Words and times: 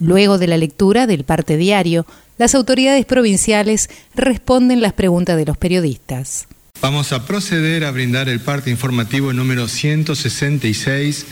Luego 0.00 0.38
de 0.38 0.46
la 0.46 0.56
lectura 0.56 1.06
del 1.06 1.24
parte 1.24 1.58
diario, 1.58 2.06
las 2.38 2.54
autoridades 2.54 3.04
provinciales 3.04 3.90
responden 4.14 4.80
las 4.80 4.94
preguntas 4.94 5.36
de 5.36 5.44
los 5.44 5.58
periodistas. 5.58 6.48
Vamos 6.80 7.12
a 7.12 7.26
proceder 7.26 7.84
a 7.84 7.90
brindar 7.90 8.30
el 8.30 8.40
parte 8.40 8.70
informativo 8.70 9.34
número 9.34 9.68
166 9.68 11.26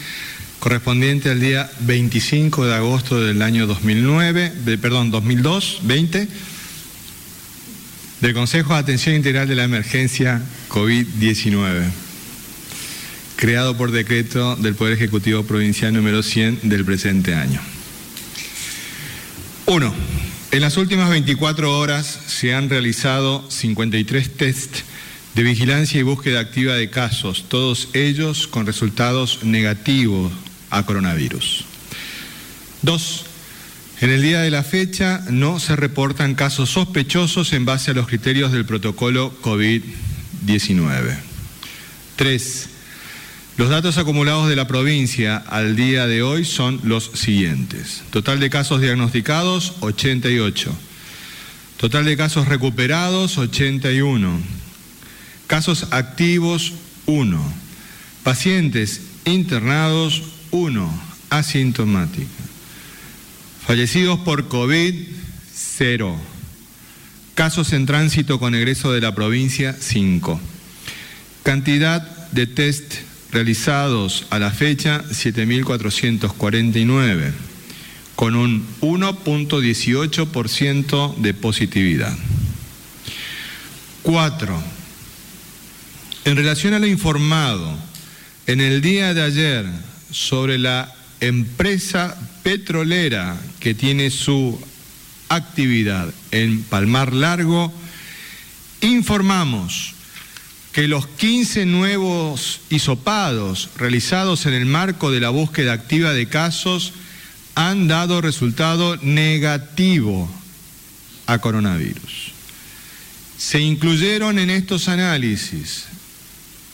correspondiente 0.59 1.31
al 1.31 1.41
día 1.41 1.71
25 1.81 2.67
de 2.67 2.75
agosto 2.75 3.19
del 3.21 3.41
año 3.41 3.67
2009, 3.67 4.53
de, 4.67 4.77
perdón, 4.77 5.11
2002, 5.11 5.81
20, 5.85 6.29
del 8.21 8.35
Consejo 8.35 8.75
de 8.75 8.81
Atención 8.81 9.15
Integral 9.15 9.49
de 9.49 9.55
la 9.55 9.65
Emergencia 9.65 10.43
COVID-19, 10.69 11.85
creado 13.37 13.79
por 13.79 13.93
decreto 13.93 14.57
del 14.57 14.75
Poder 14.75 14.93
Ejecutivo 14.93 15.45
Provincial 15.45 15.95
número 15.95 16.23
100 16.23 16.69
del 16.69 16.85
presente 16.85 17.35
año. 17.35 17.61
1. 19.69 19.93
En 20.53 20.63
las 20.63 20.79
últimas 20.79 21.11
24 21.11 21.79
horas 21.79 22.07
se 22.07 22.55
han 22.55 22.71
realizado 22.71 23.45
53 23.51 24.35
test 24.35 24.77
de 25.35 25.43
vigilancia 25.43 26.01
y 26.01 26.05
búsqueda 26.05 26.41
activa 26.41 26.73
de 26.73 26.89
casos, 26.89 27.45
todos 27.49 27.91
ellos 27.93 28.49
con 28.49 28.65
resultados 28.65 29.45
negativos 29.45 30.33
a 30.71 30.87
coronavirus. 30.87 31.67
2. 32.81 33.25
En 34.01 34.09
el 34.09 34.23
día 34.23 34.41
de 34.41 34.51
la 34.51 34.63
fecha 34.63 35.23
no 35.29 35.61
se 35.61 35.77
reportan 35.77 36.35
casos 36.35 36.71
sospechosos 36.71 37.53
en 37.53 37.67
base 37.67 37.91
a 37.91 37.95
los 37.95 38.07
criterios 38.07 38.53
del 38.53 38.65
protocolo 38.65 39.35
COVID-19. 39.43 41.19
3. 42.17 42.69
Los 43.59 43.71
datos 43.71 43.99
acumulados 43.99 44.49
de 44.49 44.55
la 44.55 44.69
provincia 44.69 45.37
al 45.37 45.75
día 45.75 46.07
de 46.07 46.23
hoy 46.23 46.45
son 46.45 46.81
los 46.85 47.11
siguientes. 47.15 48.05
Total 48.11 48.39
de 48.39 48.51
casos 48.51 48.81
diagnosticados, 48.81 49.75
88. 49.81 50.73
Total 51.77 52.05
de 52.05 52.17
casos 52.17 52.47
recuperados, 52.47 53.37
81. 53.37 54.39
Casos 55.49 55.89
activos, 55.91 56.75
1. 57.07 57.53
Pacientes 58.23 59.01
internados, 59.25 60.23
1. 60.53 61.03
Asintomática. 61.31 62.29
Fallecidos 63.67 64.21
por 64.21 64.47
COVID, 64.47 64.95
0. 65.53 66.17
Casos 67.35 67.73
en 67.73 67.87
tránsito 67.87 68.39
con 68.39 68.55
egreso 68.55 68.93
de 68.93 69.01
la 69.01 69.17
provincia, 69.17 69.75
5. 69.77 70.41
Cantidad 71.43 72.03
de 72.31 72.47
test 72.47 73.08
realizados 73.31 74.27
a 74.31 74.39
la 74.39 74.51
fecha 74.51 75.05
7.449, 75.05 77.33
con 78.17 78.35
un 78.35 78.67
1.18% 78.81 81.17
de 81.17 81.35
positividad. 81.35 82.17
4. 84.03 84.63
En 86.25 86.37
relación 86.37 86.73
a 86.75 86.79
lo 86.79 86.87
informado 86.87 87.77
en 88.47 88.61
el 88.61 88.81
día 88.81 89.13
de 89.15 89.23
ayer 89.23 89.67
sobre 90.11 90.59
la 90.59 90.95
empresa 91.21 92.17
petrolera 92.43 93.39
que 93.61 93.75
tiene 93.75 94.11
su 94.11 94.59
actividad 95.29 96.13
en 96.31 96.63
Palmar 96.63 97.13
Largo, 97.13 97.73
informamos 98.81 99.95
que 100.73 100.89
los 100.89 101.07
15 101.07 101.67
nuevos 101.67 102.61
hisopados 102.71 103.71
realizados 103.77 104.47
en 104.47 104.55
el 104.55 104.67
marco 104.67 105.11
de 105.11 105.21
la 105.21 105.31
búsqueda 105.31 105.73
activa 105.73 106.13
de 106.13 106.29
casos 106.29 106.93
han 107.55 107.89
dado 107.89 108.21
resultado 108.21 108.97
negativo 108.99 110.29
a 111.27 111.39
coronavirus. 111.39 112.33
Se 113.37 113.61
incluyeron 113.61 114.39
en 114.39 114.51
estos 114.51 114.89
análisis 114.89 115.87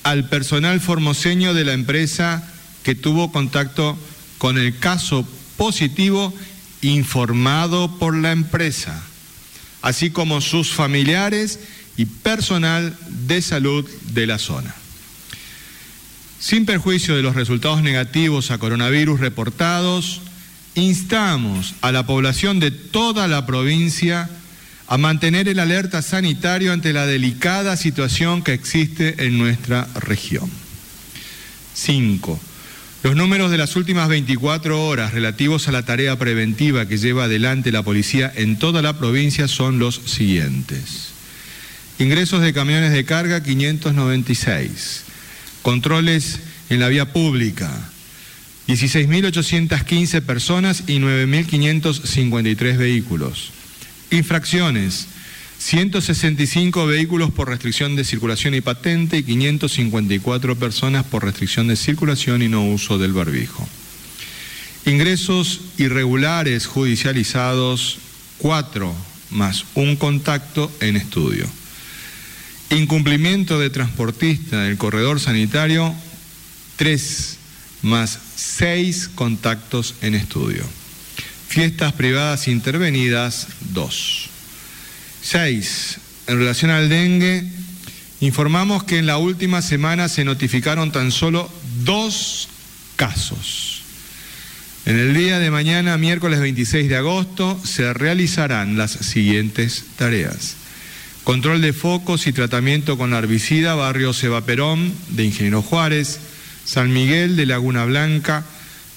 al 0.03 0.28
personal 0.28 0.81
formoseño 0.81 1.54
de 1.54 1.65
la 1.65 1.72
empresa 1.72 2.47
que 2.83 2.94
tuvo 2.94 3.33
contacto 3.33 3.99
con 4.38 4.59
el 4.59 4.78
caso 4.78 5.27
positivo 5.56 6.34
informado 6.83 7.99
por 7.99 8.15
la 8.15 8.33
empresa, 8.33 9.03
así 9.81 10.10
como 10.10 10.41
sus 10.41 10.72
familiares 10.72 11.59
y 11.97 12.06
personal 12.06 12.97
de 13.09 13.41
salud 13.43 13.88
de 14.12 14.27
la 14.27 14.38
zona. 14.38 14.75
Sin 16.38 16.66
perjuicio 16.66 17.16
de 17.16 17.22
los 17.22 17.37
resultados 17.37 17.82
negativos 17.82 18.50
a 18.50 18.59
coronavirus 18.59 19.21
reportados, 19.21 20.21
instamos 20.75 21.75
a 21.81 21.93
la 21.93 22.04
población 22.04 22.60
de 22.60 22.71
toda 22.71 23.28
la 23.28 23.47
provincia 23.47 24.28
a 24.87 24.99
mantener 24.99 25.49
el 25.49 25.59
alerta 25.59 26.03
sanitario 26.03 26.72
ante 26.72 26.93
la 26.93 27.06
delicada 27.06 27.77
situación 27.77 28.43
que 28.43 28.53
existe 28.53 29.25
en 29.25 29.38
nuestra 29.38 29.88
región. 29.94 30.50
5. 31.72 32.38
Los 33.04 33.16
números 33.16 33.50
de 33.50 33.59
las 33.59 33.77
últimas 33.77 34.09
24 34.09 34.87
horas 34.87 35.15
relativos 35.15 35.69
a 35.69 35.72
la 35.72 35.84
tarea 35.84 36.19
preventiva 36.19 36.87
que 36.87 36.99
lleva 36.99 37.25
adelante 37.25 37.72
la 37.72 37.83
policía 37.83 38.31
en 38.34 38.59
toda 38.59 38.83
la 38.83 38.99
provincia 38.99 39.49
son 39.49 39.78
los 39.78 39.97
siguientes. 40.06 41.14
Ingresos 41.99 42.43
de 42.43 42.53
camiones 42.53 42.93
de 42.93 43.05
carga 43.05 43.43
596. 43.43 45.05
Controles 45.62 46.41
en 46.69 46.81
la 46.81 46.88
vía 46.88 47.12
pública 47.12 47.71
16.815 48.66 50.22
personas 50.22 50.84
y 50.87 50.99
9.553 50.99 52.77
vehículos. 52.77 53.53
Infracciones 54.10 55.06
165 55.59 56.87
vehículos 56.87 57.31
por 57.31 57.49
restricción 57.49 57.94
de 57.97 58.04
circulación 58.04 58.54
y 58.54 58.60
patente 58.60 59.19
y 59.19 59.22
554 59.22 60.56
personas 60.56 61.04
por 61.04 61.25
restricción 61.25 61.69
de 61.69 61.77
circulación 61.77 62.43
y 62.43 62.49
no 62.49 62.66
uso 62.66 62.99
del 62.99 63.12
barbijo. 63.12 63.66
Ingresos 64.84 65.60
irregulares 65.78 66.66
judicializados 66.66 67.99
4 68.38 68.94
más 69.31 69.65
un 69.75 69.97
contacto 69.97 70.71
en 70.81 70.97
estudio. 70.97 71.49
Incumplimiento 72.71 73.59
de 73.61 73.71
transportista 73.71 74.63
del 74.63 74.79
corredor 74.79 75.21
sanitario, 75.21 75.95
3 76.77 77.39
más 77.83 78.19
6 78.37 79.11
contactos 79.15 79.95
en 80.01 80.15
estudio. 80.15 80.65
Fiestas 81.49 81.93
privadas 81.93 82.49
intervenidas, 82.49 83.47
2. 83.73 84.31
6. 85.23 85.99
En 86.27 86.39
relación 86.39 86.71
al 86.71 86.89
dengue, 86.89 87.45
informamos 88.21 88.85
que 88.85 88.99
en 88.99 89.07
la 89.07 89.19
última 89.19 89.63
semana 89.63 90.09
se 90.09 90.25
notificaron 90.25 90.91
tan 90.91 91.13
solo 91.13 91.51
dos 91.85 92.49
casos. 92.97 93.83
En 94.87 94.99
el 94.99 95.15
día 95.15 95.39
de 95.39 95.51
mañana, 95.51 95.97
miércoles 95.97 96.41
26 96.41 96.89
de 96.89 96.97
agosto, 96.97 97.59
se 97.65 97.93
realizarán 97.95 98.77
las 98.77 98.93
siguientes 98.93 99.85
tareas. 99.97 100.57
Control 101.25 101.62
de 101.62 101.73
focos 101.73 102.27
y 102.27 102.34
tratamiento 102.34 102.98
con 102.98 103.15
herbicida, 103.15 103.75
barrio 103.75 104.13
Seba 104.13 104.43
Perón, 104.43 104.93
de 105.09 105.25
Ingeniero 105.25 105.63
Juárez, 105.63 106.21
San 106.66 106.93
Miguel 106.93 107.34
de 107.37 107.47
Laguna 107.47 107.87
Blanca, 107.87 108.45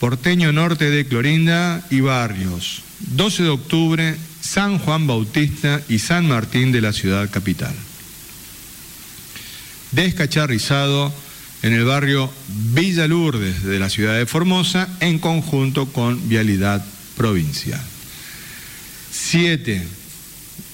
Porteño 0.01 0.51
Norte 0.51 0.89
de 0.89 1.07
Clorinda 1.07 1.85
y 1.89 2.01
barrios. 2.01 2.83
12 2.99 3.43
de 3.43 3.49
octubre, 3.49 4.17
San 4.41 4.77
Juan 4.77 5.07
Bautista 5.07 5.81
y 5.87 5.99
San 5.99 6.27
Martín 6.27 6.73
de 6.73 6.81
la 6.81 6.91
ciudad 6.91 7.29
capital. 7.29 7.73
Descacharrizado 9.93 11.13
en 11.63 11.73
el 11.73 11.85
barrio 11.85 12.29
Villa 12.73 13.07
Lourdes 13.07 13.63
de 13.63 13.79
la 13.79 13.89
ciudad 13.89 14.17
de 14.17 14.25
Formosa 14.25 14.89
en 14.99 15.19
conjunto 15.19 15.85
con 15.93 16.27
Vialidad 16.27 16.85
Provincial. 17.15 17.81
7. 19.11 19.87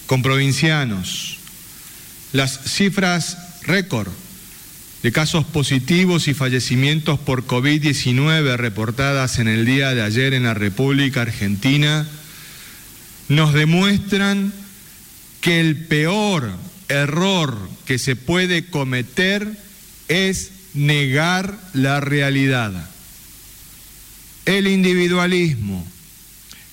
Con 0.08 0.24
provincianos 0.24 1.33
las 2.34 2.60
cifras 2.66 3.38
récord 3.62 4.12
de 5.04 5.12
casos 5.12 5.46
positivos 5.46 6.28
y 6.28 6.34
fallecimientos 6.34 7.20
por 7.20 7.46
COVID-19 7.46 8.58
reportadas 8.58 9.40
en 9.40 9.48
el 9.48 9.66
día 9.66 9.94
de 9.94 10.02
ayer 10.02 10.34
en 10.34 10.44
la 10.44 10.54
República 10.54 11.22
Argentina 11.22 12.08
nos 13.30 13.54
demuestran 13.54 14.52
que 15.42 15.60
el 15.60 15.86
peor 15.86 16.52
error 16.90 17.58
que 17.86 18.00
se 18.00 18.16
puede 18.16 18.66
cometer 18.66 19.58
es 20.08 20.52
negar 20.74 21.58
la 21.74 22.00
realidad. 22.00 22.90
El 24.46 24.68
individualismo, 24.68 25.86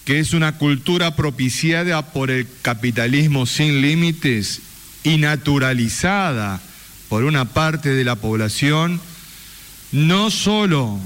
que 0.05 0.21
es 0.21 0.33
una 0.33 0.57
cultura 0.57 1.17
propiciada 1.17 2.13
por 2.13 2.31
el 2.31 2.47
capitalismo 2.63 3.47
sin 3.47 3.81
límites 3.83 4.63
y 5.03 5.19
naturalizada 5.19 6.61
por 7.09 7.25
una 7.25 7.47
parte 7.47 7.91
de 7.91 8.05
la 8.05 8.17
población, 8.17 9.01
no 9.93 10.31
solo 10.31 10.99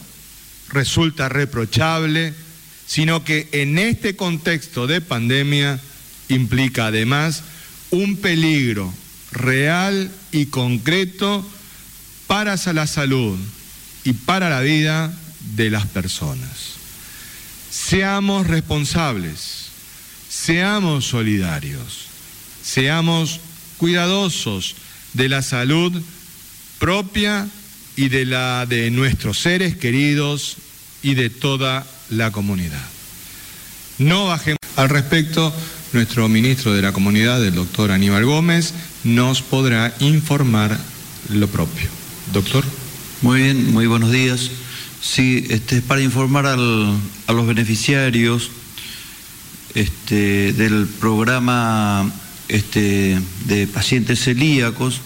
resulta 0.69 1.29
reprochable, 1.29 2.35
sino 2.87 3.25
que 3.25 3.49
en 3.53 3.79
este 3.79 4.17
contexto 4.17 4.87
de 4.87 5.01
pandemia 5.01 5.81
implica 6.29 6.87
además 6.87 7.43
un 7.91 8.17
peligro 8.17 8.93
real 9.33 10.11
y 10.33 10.47
concreto 10.47 11.49
para 12.27 12.57
la 12.73 12.87
salud 12.87 13.39
y 14.05 14.13
para 14.13 14.51
la 14.51 14.61
vida 14.61 15.13
de 15.57 15.71
las 15.71 15.87
personas. 15.87 16.75
Seamos 17.71 18.47
responsables, 18.47 19.69
seamos 20.29 21.07
solidarios, 21.07 22.07
seamos 22.63 23.41
cuidadosos 23.77 24.77
de 25.13 25.29
la 25.29 25.43
salud 25.43 25.93
propia 26.79 27.49
y 27.97 28.09
de 28.09 28.27
la 28.27 28.67
de 28.67 28.91
nuestros 28.91 29.39
seres 29.39 29.77
queridos 29.77 30.57
y 31.03 31.15
de 31.15 31.31
toda 31.31 31.87
la 32.11 32.31
comunidad. 32.33 32.83
No 33.99 34.27
bajemos 34.27 34.59
al 34.77 34.89
respecto. 34.89 35.53
Nuestro 35.93 36.29
ministro 36.29 36.75
de 36.75 36.83
la 36.83 36.93
comunidad, 36.93 37.45
el 37.45 37.55
doctor 37.55 37.93
Aníbal 37.93 38.25
Gómez, 38.25 38.75
nos 39.05 39.43
podrá 39.43 39.95
informar 40.01 40.77
lo 41.29 41.47
propio. 41.47 41.89
Doctor. 42.33 42.65
Muy 43.23 43.43
bien, 43.43 43.73
muy 43.73 43.87
buenos 43.87 44.11
días. 44.11 44.51
Sí, 45.01 45.47
este 45.51 45.77
es 45.77 45.83
para 45.83 46.01
informar 46.01 46.47
a 46.47 46.57
los 46.57 47.47
beneficiarios 47.47 48.51
este, 49.75 50.53
del 50.53 50.87
programa 50.87 52.11
este, 52.49 53.19
de 53.47 53.67
pacientes 53.67 54.21
celíacos 54.21 55.01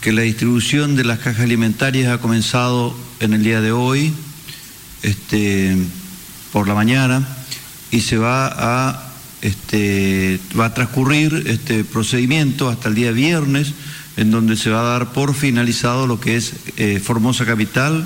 que 0.00 0.12
la 0.12 0.22
distribución 0.22 0.96
de 0.96 1.04
las 1.04 1.18
cajas 1.18 1.42
alimentarias 1.42 2.12
ha 2.12 2.18
comenzado 2.18 2.96
en 3.20 3.32
el 3.32 3.42
día 3.42 3.60
de 3.60 3.72
hoy, 3.72 4.12
este, 5.02 5.76
por 6.52 6.68
la 6.68 6.74
mañana, 6.74 7.26
y 7.90 8.00
se 8.00 8.16
va 8.16 8.46
a 8.46 9.08
este, 9.42 10.40
va 10.58 10.66
a 10.66 10.74
transcurrir 10.74 11.44
este 11.46 11.84
procedimiento 11.84 12.68
hasta 12.68 12.88
el 12.88 12.94
día 12.94 13.12
viernes, 13.12 13.72
en 14.16 14.30
donde 14.30 14.56
se 14.56 14.70
va 14.70 14.80
a 14.80 14.98
dar 14.98 15.12
por 15.12 15.34
finalizado 15.34 16.06
lo 16.06 16.20
que 16.20 16.36
es 16.36 16.54
eh, 16.76 17.00
Formosa 17.02 17.44
Capital, 17.44 18.04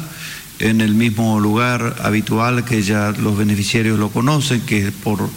en 0.59 0.81
el 0.81 0.95
mismo 0.95 1.41
lugar 1.41 1.97
habitual 2.03 2.65
que 2.65 2.83
ya 2.83 3.13
los 3.13 3.37
beneficiarios 3.37 3.99
lo 3.99 4.11
conocen, 4.11 4.61
que 4.61 4.89
es 4.89 4.93
por 4.93 5.29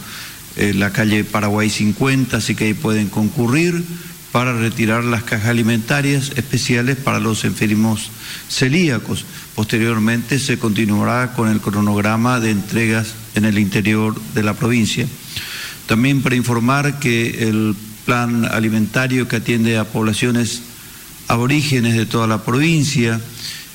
eh, 0.58 0.74
la 0.74 0.92
calle 0.92 1.24
Paraguay 1.24 1.70
50, 1.70 2.38
así 2.38 2.56
que 2.56 2.66
ahí 2.66 2.74
pueden 2.74 3.10
concurrir 3.10 3.84
para 4.32 4.52
retirar 4.52 5.04
las 5.06 5.24
cajas 5.24 5.48
alimentarias 5.48 6.34
especiales 6.36 6.98
para 6.98 7.20
los 7.20 7.46
enfermos 7.46 8.12
celíacos. 8.50 9.26
Posteriormente 9.56 10.40
se 10.40 10.60
continuará 10.60 11.34
con 11.34 11.50
el 11.50 11.62
cronograma 11.62 12.42
de 12.42 12.52
entregas 12.52 13.14
en 13.36 13.46
el 13.46 13.58
interior 13.58 14.14
de 14.34 14.44
la 14.44 14.54
provincia. 14.54 15.08
También 15.88 16.22
para 16.22 16.36
informar 16.36 17.00
que 17.00 17.48
el 17.48 17.76
plan 18.06 18.46
alimentario 18.46 19.28
que 19.28 19.38
atiende 19.38 19.78
a 19.78 19.86
poblaciones 19.86 20.62
aborígenes 21.28 21.96
de 21.96 22.06
toda 22.06 22.28
la 22.28 22.44
provincia 22.44 23.22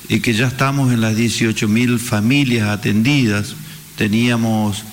y 0.09 0.19
que 0.19 0.33
ya 0.33 0.47
estamos 0.47 0.93
en 0.93 1.01
las 1.01 1.15
18.000 1.15 1.99
familias 1.99 2.69
atendidas, 2.69 3.55
teníamos 3.97 4.83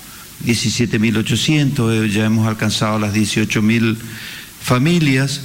17.800, 0.45 2.09
ya 2.09 2.25
hemos 2.25 2.47
alcanzado 2.47 2.99
las 2.99 3.13
18.000 3.13 3.97
familias 4.61 5.41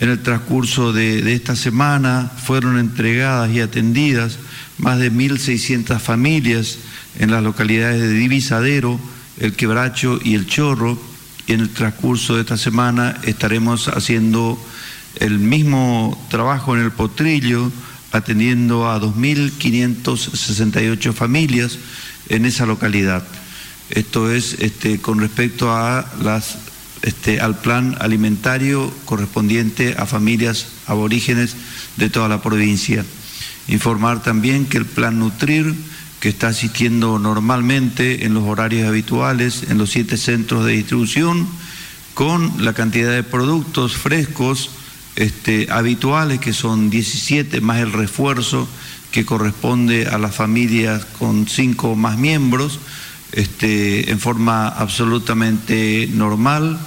en 0.00 0.10
el 0.10 0.22
transcurso 0.22 0.92
de, 0.92 1.32
esta 1.32 1.56
semana 1.56 2.30
fueron 2.44 2.78
entregadas 2.78 3.50
y 3.50 3.60
atendidas 3.60 4.38
más 4.78 5.00
de 5.00 5.10
1.600 5.10 5.98
familias 5.98 6.78
en 7.18 7.32
las 7.32 7.42
localidades 7.42 8.00
de 8.00 8.12
Divisadero, 8.12 9.00
El 9.40 9.54
Quebracho 9.54 10.20
y 10.22 10.34
El 10.34 10.46
Chorro. 10.46 10.96
Y 11.48 11.54
en 11.54 11.60
el 11.60 11.70
transcurso 11.70 12.36
de 12.36 12.42
esta 12.42 12.56
semana 12.56 13.18
estaremos 13.24 13.88
haciendo 13.88 14.56
el 15.16 15.40
mismo 15.40 16.24
trabajo 16.30 16.76
en 16.76 16.84
el 16.84 16.92
Potrillo, 16.92 17.72
atendiendo 18.12 18.88
a 18.88 19.00
2.568 19.00 21.12
familias 21.12 21.76
en 22.28 22.44
esa 22.44 22.66
localidad. 22.66 23.24
Esto 23.90 24.30
es 24.30 24.56
este, 24.60 25.00
con 25.00 25.20
respecto 25.20 25.72
a 25.72 26.10
las 26.22 26.58
este, 27.02 27.40
al 27.40 27.56
plan 27.60 27.96
alimentario 28.00 28.92
correspondiente 29.04 29.94
a 29.96 30.04
familias 30.04 30.66
aborígenes 30.86 31.54
de 31.96 32.10
toda 32.10 32.28
la 32.28 32.42
provincia. 32.42 33.04
Informar 33.68 34.22
también 34.22 34.66
que 34.66 34.78
el 34.78 34.86
plan 34.86 35.18
Nutrir, 35.18 35.74
que 36.20 36.28
está 36.28 36.48
asistiendo 36.48 37.18
normalmente 37.20 38.24
en 38.26 38.34
los 38.34 38.42
horarios 38.44 38.88
habituales 38.88 39.64
en 39.68 39.78
los 39.78 39.90
siete 39.90 40.16
centros 40.16 40.64
de 40.64 40.72
distribución, 40.72 41.46
con 42.14 42.64
la 42.64 42.72
cantidad 42.72 43.12
de 43.12 43.22
productos 43.22 43.96
frescos 43.96 44.70
este, 45.14 45.68
habituales, 45.70 46.40
que 46.40 46.52
son 46.52 46.90
17, 46.90 47.60
más 47.60 47.78
el 47.78 47.92
refuerzo 47.92 48.68
que 49.12 49.24
corresponde 49.24 50.06
a 50.08 50.18
las 50.18 50.34
familias 50.34 51.04
con 51.04 51.46
cinco 51.46 51.90
o 51.90 51.96
más 51.96 52.18
miembros, 52.18 52.80
este, 53.32 54.10
en 54.10 54.20
forma 54.20 54.68
absolutamente 54.68 56.08
normal. 56.12 56.78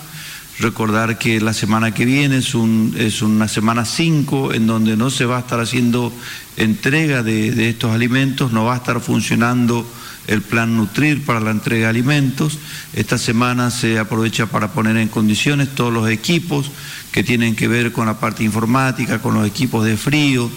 Recordar 0.59 1.17
que 1.17 1.41
la 1.41 1.53
semana 1.53 1.91
que 1.93 2.05
viene 2.05 2.37
es, 2.37 2.53
un, 2.53 2.93
es 2.97 3.21
una 3.21 3.47
semana 3.47 3.85
5 3.85 4.53
en 4.53 4.67
donde 4.67 4.95
no 4.95 5.09
se 5.09 5.25
va 5.25 5.37
a 5.37 5.39
estar 5.39 5.59
haciendo 5.59 6.13
entrega 6.57 7.23
de 7.23 7.69
estos 7.69 7.91
alimentos, 7.91 8.51
no 8.51 8.65
va 8.65 8.75
a 8.75 8.77
estar 8.77 8.99
funcionando 9.01 9.85
el 10.27 10.41
plan 10.41 10.75
Nutrir 10.77 11.25
para 11.25 11.39
la 11.39 11.51
entrega 11.51 11.85
de 11.85 11.89
alimentos. 11.89 12.59
Esta 12.93 13.17
semana 13.17 13.71
se 13.71 13.99
aprovecha 13.99 14.45
para 14.45 14.71
poner 14.71 14.97
en 14.97 15.07
condiciones 15.07 15.73
todos 15.73 15.91
los 15.91 16.09
equipos 16.09 16.71
que 17.11 17.23
tienen 17.23 17.55
que 17.55 17.67
ver 17.67 17.91
con 17.91 18.05
la 18.05 18.19
parte 18.19 18.43
informática, 18.43 19.21
con 19.21 19.33
los 19.33 19.45
equipos 19.45 19.85
de 19.85 19.97
frío, 19.97 20.49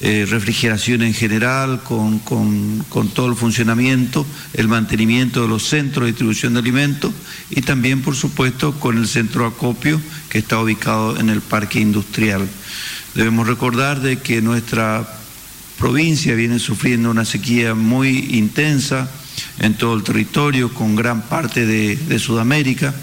eh, 0.00 0.26
refrigeración 0.28 1.02
en 1.02 1.12
general, 1.12 1.82
con, 1.82 2.20
todo 3.14 3.26
el 3.26 3.34
funcionamiento, 3.34 4.24
el 4.54 4.68
mantenimiento 4.68 5.42
de 5.42 5.48
los 5.48 5.68
centros 5.68 6.04
de 6.04 6.12
distribución 6.12 6.54
de 6.54 6.60
alimentos 6.60 7.12
y 7.50 7.62
también, 7.62 8.02
por 8.02 8.14
supuesto, 8.14 8.78
con 8.78 8.96
el 8.96 9.08
centro 9.08 9.44
acopio 9.44 10.00
que 10.28 10.38
está 10.38 10.60
ubicado 10.60 11.18
en 11.18 11.30
el 11.30 11.40
parque 11.40 11.80
industrial. 11.80 12.46
Debemos 13.14 13.48
recordar 13.48 14.00
de 14.00 14.18
que 14.18 14.40
nuestra 14.40 15.08
provincia 15.78 16.34
viene 16.34 16.60
sufriendo 16.60 17.10
una 17.10 17.24
sequía 17.24 17.74
muy 17.74 18.36
intensa 18.36 19.10
en 19.58 19.74
todo 19.74 19.94
el 19.94 20.04
territorio, 20.04 20.72
con 20.72 20.94
gran 20.94 21.22
parte 21.22 21.66
de 21.66 22.18
Sudamérica 22.20 22.94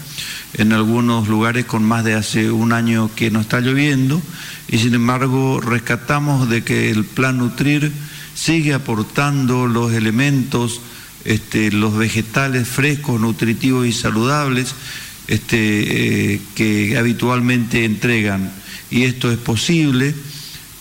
en 0.56 0.72
algunos 0.72 1.28
lugares 1.28 1.66
con 1.66 1.84
más 1.84 2.04
de 2.04 2.14
hace 2.14 2.50
un 2.50 2.72
año 2.72 3.10
que 3.14 3.30
no 3.30 3.40
está 3.40 3.60
lloviendo 3.60 4.20
y 4.68 4.78
sin 4.78 4.94
embargo 4.94 5.60
rescatamos 5.60 6.48
de 6.48 6.64
que 6.64 6.90
el 6.90 7.04
plan 7.04 7.38
Nutrir 7.38 7.92
sigue 8.34 8.74
aportando 8.74 9.66
los 9.66 9.92
elementos, 9.92 10.80
este, 11.24 11.70
los 11.72 11.96
vegetales 11.96 12.68
frescos, 12.68 13.20
nutritivos 13.20 13.86
y 13.86 13.92
saludables 13.92 14.74
este, 15.28 16.34
eh, 16.34 16.40
que 16.54 16.96
habitualmente 16.96 17.84
entregan. 17.84 18.52
Y 18.90 19.02
esto 19.02 19.30
es 19.30 19.38
posible 19.38 20.14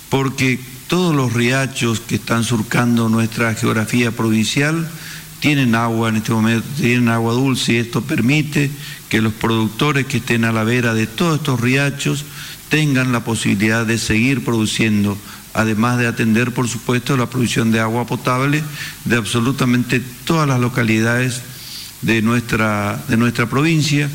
porque 0.10 0.60
todos 0.88 1.16
los 1.16 1.34
riachos 1.34 2.00
que 2.00 2.16
están 2.16 2.44
surcando 2.44 3.10
nuestra 3.10 3.56
geografía 3.56 4.12
provincial 4.12 4.88
tienen 5.46 5.76
agua 5.76 6.10
en 6.10 6.16
este 6.16 6.32
momento, 6.32 6.68
tienen 6.76 7.08
agua 7.08 7.34
dulce 7.34 7.74
y 7.74 7.78
esto 7.78 8.02
permite 8.02 8.72
que 9.10 9.22
los 9.22 9.32
productores 9.32 10.08
que 10.08 10.18
estén 10.18 10.44
a 10.44 10.52
la 10.52 10.64
vera 10.64 10.96
de 10.96 11.06
todos 11.06 11.38
estos 11.38 11.62
riachos 11.62 12.26
tengan 12.70 13.12
la 13.12 13.24
posibilidad 13.24 13.86
de 13.86 14.00
seguir 14.00 14.44
produciendo, 14.44 15.16
además 15.54 16.00
de 16.00 16.08
atender, 16.08 16.52
por 16.52 16.68
supuesto, 16.68 17.16
la 17.16 17.30
producción 17.30 17.72
de 17.72 17.80
agua 17.80 18.08
potable 18.08 18.64
de 19.04 19.18
absolutamente 19.18 20.02
todas 20.24 20.48
las 20.48 20.60
localidades 20.60 21.44
de 22.02 22.24
nuestra, 22.24 23.00
de 23.08 23.16
nuestra 23.16 23.48
provincia, 23.48 24.10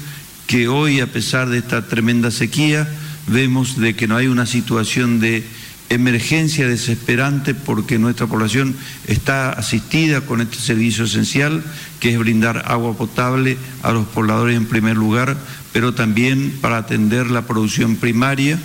que 0.49 0.67
hoy, 0.67 0.99
a 0.99 1.13
pesar 1.13 1.49
de 1.49 1.59
esta 1.59 1.87
tremenda 1.87 2.33
sequía, 2.33 2.89
vemos 3.29 3.79
de 3.79 3.95
que 3.95 4.09
no 4.09 4.17
hay 4.17 4.27
una 4.27 4.47
situación 4.47 5.21
de 5.21 5.47
emergencia 5.91 6.69
desesperante 6.69 7.53
porque 7.53 7.99
nuestra 7.99 8.29
población 8.29 8.77
está 9.09 9.51
asistida 9.51 10.21
con 10.23 10.41
este 10.41 10.57
servicio 10.57 11.05
esencial, 11.05 11.65
que 11.99 12.13
es 12.13 12.19
brindar 12.19 12.65
agua 12.69 12.97
potable 12.97 13.59
a 13.83 13.93
los 13.93 14.07
pobladores 14.07 14.57
en 14.57 14.67
primer 14.67 14.97
lugar, 14.97 15.37
pero 15.73 15.93
también 15.93 16.59
para 16.61 16.79
atender 16.79 17.29
la 17.29 17.47
producción 17.47 17.97
primaria, 17.97 18.59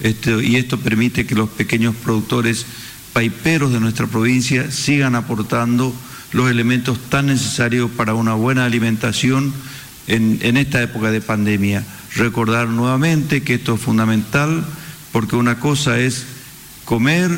este, 0.00 0.44
y 0.44 0.56
esto 0.56 0.78
permite 0.78 1.24
que 1.24 1.36
los 1.36 1.48
pequeños 1.48 1.94
productores 1.94 2.66
paiperos 3.12 3.72
de 3.72 3.78
nuestra 3.78 4.08
provincia 4.08 4.70
sigan 4.72 5.14
aportando 5.14 5.94
los 6.32 6.50
elementos 6.50 6.98
tan 7.08 7.26
necesarios 7.26 7.90
para 7.92 8.14
una 8.14 8.34
buena 8.34 8.64
alimentación 8.64 9.52
en, 10.08 10.38
en 10.42 10.56
esta 10.56 10.82
época 10.82 11.12
de 11.12 11.20
pandemia. 11.20 11.84
Recordar 12.16 12.68
nuevamente 12.68 13.42
que 13.42 13.54
esto 13.54 13.74
es 13.74 13.80
fundamental 13.80 14.64
porque 15.12 15.36
una 15.36 15.60
cosa 15.60 16.00
es 16.00 16.24
comer, 16.92 17.30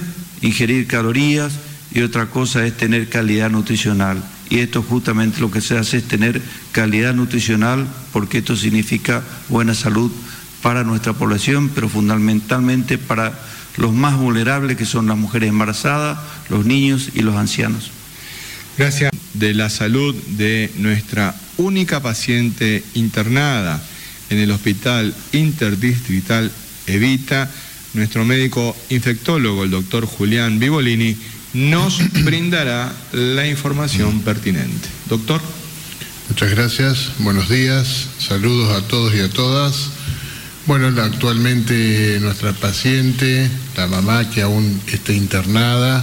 ingerir 0.43 0.89
calorías 0.89 1.53
y 1.95 2.01
otra 2.01 2.27
cosa 2.27 2.67
es 2.67 2.77
tener 2.77 3.09
calidad 3.09 3.51
nutricional. 3.51 4.21
Y 4.51 4.59
esto 4.59 4.83
justamente 4.83 5.39
lo 5.39 5.53
que 5.53 5.61
se 5.61 5.79
hace 5.79 5.99
es 5.99 6.09
tener 6.09 6.43
calidad 6.73 7.15
nutricional 7.15 7.87
porque 8.13 8.39
esto 8.39 8.57
significa 8.57 9.23
buena 9.49 9.73
salud 9.75 10.11
para 10.61 10.83
nuestra 10.83 11.13
población, 11.13 11.71
pero 11.73 11.89
fundamentalmente 11.89 12.99
para 12.99 13.33
los 13.77 13.93
más 13.93 14.17
vulnerables 14.19 14.77
que 14.77 14.87
son 14.87 15.07
las 15.07 15.17
mujeres 15.17 15.51
embarazadas, 15.51 16.19
los 16.49 16.67
niños 16.67 17.11
y 17.15 17.21
los 17.21 17.37
ancianos. 17.37 17.93
Gracias 18.77 19.13
de 19.35 19.55
la 19.55 19.71
salud 19.71 20.17
de 20.31 20.73
nuestra 20.79 21.33
única 21.59 22.03
paciente 22.03 22.83
internada 22.95 23.81
en 24.31 24.39
el 24.39 24.51
Hospital 24.51 25.15
Interdistrital 25.31 26.51
Evita, 26.89 27.49
nuestro 27.95 28.25
médico 28.25 28.77
infectólogo, 28.91 29.65
el 29.65 29.71
doctor 29.71 30.05
Julián 30.05 30.59
Vivolini, 30.59 31.17
nos 31.55 32.01
brindará 32.25 32.93
la 33.13 33.47
información 33.47 34.21
pertinente. 34.21 34.89
Doctor. 35.09 35.41
Muchas 36.29 36.51
gracias, 36.51 37.11
buenos 37.19 37.51
días, 37.51 38.09
saludos 38.19 38.75
a 38.75 38.89
todos 38.89 39.15
y 39.15 39.21
a 39.21 39.29
todas. 39.29 39.91
Bueno, 40.67 40.89
actualmente 41.03 42.19
nuestra 42.23 42.55
paciente, 42.55 43.51
la 43.77 43.87
mamá 43.87 44.31
que 44.31 44.41
aún 44.41 44.81
está 44.87 45.13
internada, 45.13 46.03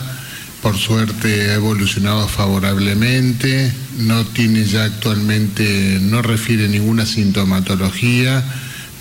por 0.62 0.78
suerte 0.78 1.50
ha 1.50 1.56
evolucionado 1.56 2.28
favorablemente, 2.28 3.74
no 3.98 4.24
tiene 4.28 4.64
ya 4.66 4.84
actualmente, 4.84 5.98
no 6.00 6.22
refiere 6.22 6.68
ninguna 6.68 7.08
sintomatología 7.08 8.44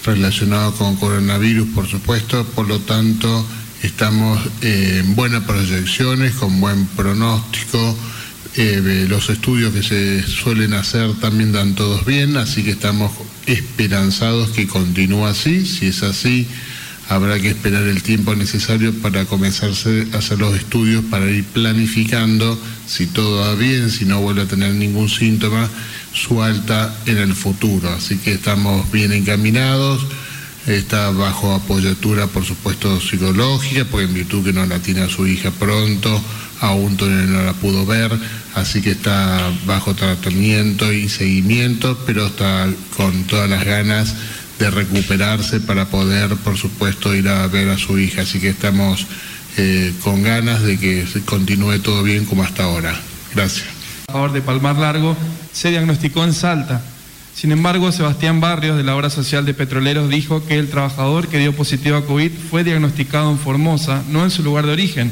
relacionada 0.05 0.73
con 0.73 0.97
coronavirus, 0.97 1.69
por 1.75 1.87
supuesto, 1.87 2.45
por 2.55 2.67
lo 2.67 2.81
tanto 2.81 3.47
estamos 3.83 4.41
en 4.63 5.15
buenas 5.15 5.45
proyecciones, 5.45 6.35
con 6.35 6.61
buen 6.61 6.87
pronóstico, 6.87 7.97
eh, 8.57 9.07
los 9.09 9.31
estudios 9.31 9.73
que 9.73 9.83
se 9.83 10.23
suelen 10.23 10.75
hacer 10.75 11.15
también 11.15 11.53
dan 11.53 11.75
todos 11.75 12.05
bien, 12.05 12.37
así 12.37 12.63
que 12.63 12.73
estamos 12.73 13.13
esperanzados 13.47 14.51
que 14.51 14.67
continúe 14.67 15.27
así, 15.27 15.65
si 15.67 15.87
es 15.87 16.03
así 16.03 16.49
habrá 17.11 17.41
que 17.41 17.49
esperar 17.49 17.83
el 17.83 18.05
tiempo 18.05 18.37
necesario 18.37 18.95
para 19.03 19.25
comenzar 19.25 19.71
a 19.71 20.19
hacer 20.19 20.39
los 20.39 20.55
estudios, 20.55 21.05
para 21.11 21.29
ir 21.29 21.45
planificando 21.45 22.57
si 22.87 23.09
todo 23.09 23.41
va 23.41 23.57
bien, 23.57 23.91
si 23.91 24.05
no 24.05 24.21
vuelve 24.21 24.43
a 24.43 24.47
tener 24.47 24.73
ningún 24.75 25.09
síntoma, 25.09 25.69
su 26.15 26.41
alta 26.41 26.95
en 27.07 27.19
el 27.19 27.35
futuro. 27.35 27.89
Así 27.91 28.17
que 28.19 28.35
estamos 28.35 28.91
bien 28.93 29.11
encaminados, 29.11 30.07
está 30.69 31.11
bajo 31.11 31.53
apoyatura, 31.53 32.29
por 32.29 32.45
supuesto, 32.45 33.01
psicológica, 33.01 33.85
porque 33.87 34.07
en 34.07 34.15
virtud 34.15 34.45
que 34.45 34.53
no 34.53 34.65
la 34.67 34.79
tiene 34.79 35.01
a 35.01 35.09
su 35.09 35.27
hija 35.27 35.51
pronto, 35.51 36.23
aún 36.61 36.97
todavía 36.97 37.27
no 37.27 37.43
la 37.43 37.55
pudo 37.55 37.87
ver, 37.87 38.13
así 38.55 38.83
que 38.83 38.93
está 38.93 39.53
bajo 39.67 39.95
tratamiento 39.95 40.93
y 40.93 41.09
seguimiento, 41.09 41.99
pero 42.07 42.29
está 42.29 42.69
con 42.97 43.25
todas 43.25 43.51
las 43.51 43.65
ganas 43.65 44.15
de 44.61 44.71
recuperarse 44.71 45.59
para 45.59 45.87
poder, 45.87 46.37
por 46.37 46.57
supuesto, 46.57 47.15
ir 47.15 47.29
a 47.29 47.47
ver 47.49 47.71
a 47.71 47.79
su 47.79 47.99
hija. 47.99 48.23
Así 48.23 48.39
que 48.39 48.51
estamos 48.51 49.07
eh, 49.57 49.93
con 50.05 50.23
ganas 50.23 50.63
de 50.63 50.79
que 50.79 51.05
continúe 51.25 51.81
todo 51.81 52.03
bien 52.03 52.27
como 52.27 52.45
hasta 52.45 52.65
ahora. 52.65 52.95
Gracias. 53.35 53.67
A 54.09 54.13
favor 54.13 54.33
de 54.33 54.43
Palmar 54.43 54.77
Largo 54.77 55.17
se 55.53 55.71
diagnosticó 55.71 56.25
en 56.25 56.35
Salta. 56.35 56.83
Sin 57.35 57.53
embargo, 57.53 57.91
Sebastián 57.91 58.41
Barrios, 58.41 58.77
de 58.77 58.83
la 58.83 58.95
Obra 58.95 59.09
Social 59.09 59.47
de 59.47 59.55
Petroleros, 59.55 60.11
dijo 60.11 60.45
que 60.45 60.59
el 60.59 60.69
trabajador 60.69 61.29
que 61.29 61.39
dio 61.39 61.57
positivo 61.57 61.97
a 61.97 62.05
COVID 62.05 62.31
fue 62.51 62.63
diagnosticado 62.63 63.31
en 63.31 63.39
Formosa, 63.39 64.03
no 64.11 64.25
en 64.25 64.31
su 64.31 64.43
lugar 64.43 64.67
de 64.67 64.73
origen. 64.73 65.11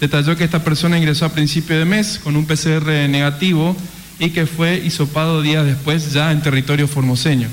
Detalló 0.00 0.36
que 0.36 0.44
esta 0.44 0.64
persona 0.64 0.96
ingresó 0.96 1.26
a 1.26 1.32
principio 1.32 1.78
de 1.78 1.84
mes 1.84 2.18
con 2.22 2.34
un 2.34 2.46
PCR 2.46 2.86
negativo 3.10 3.76
y 4.18 4.30
que 4.30 4.46
fue 4.46 4.78
hisopado 4.78 5.42
días 5.42 5.66
después 5.66 6.14
ya 6.14 6.32
en 6.32 6.40
territorio 6.40 6.88
formoseño. 6.88 7.48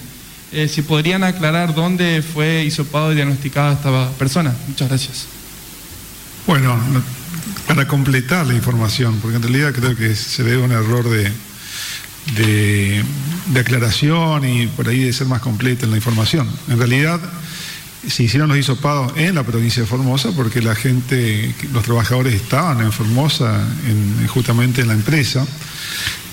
Eh, 0.54 0.68
si 0.68 0.84
podrían 0.84 1.24
aclarar 1.24 1.74
dónde 1.74 2.22
fue 2.22 2.64
hisopado 2.64 3.12
y 3.12 3.16
diagnosticada 3.16 3.74
esta 3.74 4.12
persona. 4.12 4.54
Muchas 4.68 4.88
gracias. 4.88 5.26
Bueno, 6.46 6.78
para 7.68 7.88
completar 7.88 8.46
la 8.46 8.54
información, 8.54 9.20
porque 9.22 9.38
en 9.38 9.44
realidad 9.44 9.74
creo 9.74 9.96
que 9.96 10.14
se 10.16 10.44
ve 10.44 10.58
un 10.58 10.72
error 10.72 11.10
de, 11.10 11.32
de, 12.36 13.60
aclaración 13.60 14.48
y 14.48 14.68
por 14.68 14.88
ahí 14.88 15.00
de 15.00 15.14
ser 15.14 15.28
más 15.28 15.42
completa 15.42 15.86
en 15.86 15.92
la 15.92 15.98
información. 15.98 16.48
En 16.70 16.78
realidad 16.78 17.20
se 18.08 18.24
hicieron 18.24 18.50
los 18.50 18.58
hisopados 18.58 19.14
en 19.16 19.36
la 19.36 19.44
provincia 19.44 19.82
de 19.82 19.88
Formosa 19.88 20.32
porque 20.36 20.62
la 20.62 20.76
gente, 20.76 21.56
los 21.72 21.84
trabajadores 21.84 22.34
estaban 22.34 22.82
en 22.82 22.92
Formosa, 22.92 23.66
en, 23.88 24.28
justamente 24.28 24.82
en 24.82 24.90
la 24.90 24.94
empresa. 24.94 25.46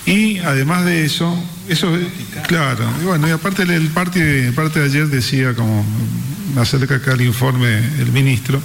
Y 0.05 0.39
además 0.39 0.85
de 0.85 1.05
eso, 1.05 1.31
eso 1.67 1.95
claro, 2.47 2.83
y 3.01 3.05
bueno, 3.05 3.27
y 3.27 3.31
aparte 3.31 3.63
el 3.63 3.89
parte, 3.89 4.51
parte 4.53 4.79
de 4.79 4.85
ayer 4.85 5.07
decía, 5.07 5.53
como 5.53 5.85
acerca 6.57 6.95
acá 6.95 7.13
el 7.13 7.21
informe 7.21 7.77
el 7.99 8.11
ministro, 8.11 8.61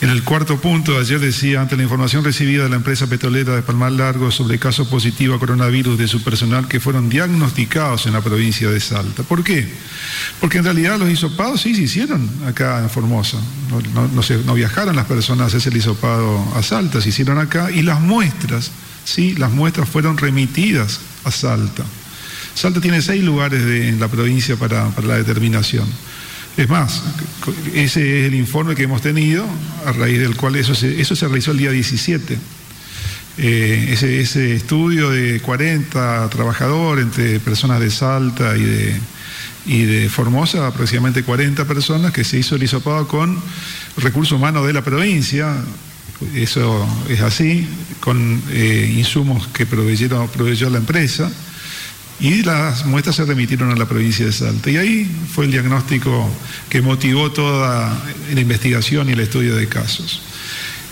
en 0.00 0.10
el 0.10 0.22
cuarto 0.22 0.60
punto 0.60 0.98
ayer 0.98 1.18
decía, 1.18 1.60
ante 1.60 1.76
la 1.76 1.82
información 1.82 2.22
recibida 2.22 2.64
de 2.64 2.68
la 2.68 2.76
empresa 2.76 3.06
petrolera 3.06 3.54
de 3.54 3.62
Palmar 3.62 3.92
Largo 3.92 4.30
sobre 4.30 4.58
casos 4.58 4.88
positivos 4.88 5.36
a 5.36 5.40
coronavirus 5.40 5.98
de 5.98 6.06
su 6.06 6.22
personal 6.22 6.68
que 6.68 6.80
fueron 6.80 7.08
diagnosticados 7.08 8.06
en 8.06 8.12
la 8.12 8.20
provincia 8.20 8.68
de 8.68 8.80
Salta. 8.80 9.22
¿Por 9.22 9.42
qué? 9.42 9.66
Porque 10.40 10.58
en 10.58 10.64
realidad 10.64 10.98
los 10.98 11.10
hisopados 11.10 11.62
sí 11.62 11.74
se 11.74 11.82
hicieron 11.82 12.28
acá 12.46 12.80
en 12.80 12.90
Formosa. 12.90 13.38
No, 13.70 14.08
no, 14.08 14.22
no 14.44 14.54
viajaron 14.54 14.96
las 14.96 15.06
personas 15.06 15.54
a 15.54 15.56
hacer 15.56 15.72
el 15.72 15.78
hisopado 15.78 16.46
a 16.54 16.62
Salta, 16.62 17.00
se 17.00 17.08
hicieron 17.08 17.38
acá 17.38 17.70
y 17.70 17.82
las 17.82 18.00
muestras 18.00 18.70
¿sí? 19.06 19.34
las 19.36 19.50
muestras 19.50 19.88
fueron 19.88 20.18
remitidas 20.18 21.00
a 21.24 21.30
Salta. 21.30 21.84
Salta 22.54 22.80
tiene 22.80 23.00
seis 23.00 23.22
lugares 23.22 23.62
en 23.62 24.00
la 24.00 24.08
provincia 24.08 24.56
para, 24.56 24.90
la 25.02 25.16
determinación. 25.16 25.86
Es 26.56 26.68
más, 26.70 27.02
ese 27.74 28.20
es 28.20 28.26
el 28.26 28.34
informe 28.34 28.74
que 28.74 28.84
hemos 28.84 29.02
tenido, 29.02 29.46
a 29.84 29.92
raíz 29.92 30.18
del 30.18 30.36
cual 30.36 30.56
eso 30.56 30.74
se, 30.74 31.00
eso 31.00 31.14
se 31.14 31.26
realizó 31.26 31.50
el 31.50 31.58
día 31.58 31.70
17. 31.70 32.38
Eh, 33.38 33.88
ese, 33.90 34.20
ese, 34.22 34.54
estudio 34.54 35.10
de 35.10 35.40
40 35.40 36.30
trabajadores 36.30 37.04
entre 37.04 37.38
personas 37.40 37.80
de 37.80 37.90
Salta 37.90 38.56
y 38.56 38.62
de, 38.62 39.00
y 39.66 39.84
de 39.84 40.08
Formosa, 40.08 40.66
aproximadamente 40.66 41.22
40 41.22 41.66
personas, 41.66 42.12
que 42.12 42.24
se 42.24 42.38
hizo 42.38 42.56
el 42.56 42.62
hisopado 42.62 43.06
con 43.06 43.38
recursos 43.98 44.38
humanos 44.38 44.66
de 44.66 44.72
la 44.72 44.82
provincia, 44.82 45.54
eso 46.34 46.88
es 47.10 47.20
así, 47.20 47.68
con 48.00 48.42
eh, 48.50 48.94
insumos 48.96 49.46
que 49.48 49.66
proveyó 49.66 50.70
la 50.70 50.78
empresa, 50.78 51.30
y 52.20 52.42
las 52.42 52.86
muestras 52.86 53.16
se 53.16 53.24
remitieron 53.24 53.70
a 53.70 53.76
la 53.76 53.86
provincia 53.86 54.24
de 54.24 54.32
Salta. 54.32 54.70
Y 54.70 54.76
ahí 54.76 55.10
fue 55.32 55.44
el 55.44 55.50
diagnóstico 55.50 56.30
que 56.68 56.80
motivó 56.80 57.30
toda 57.30 57.96
la 58.32 58.40
investigación 58.40 59.08
y 59.08 59.12
el 59.12 59.20
estudio 59.20 59.54
de 59.54 59.68
casos. 59.68 60.22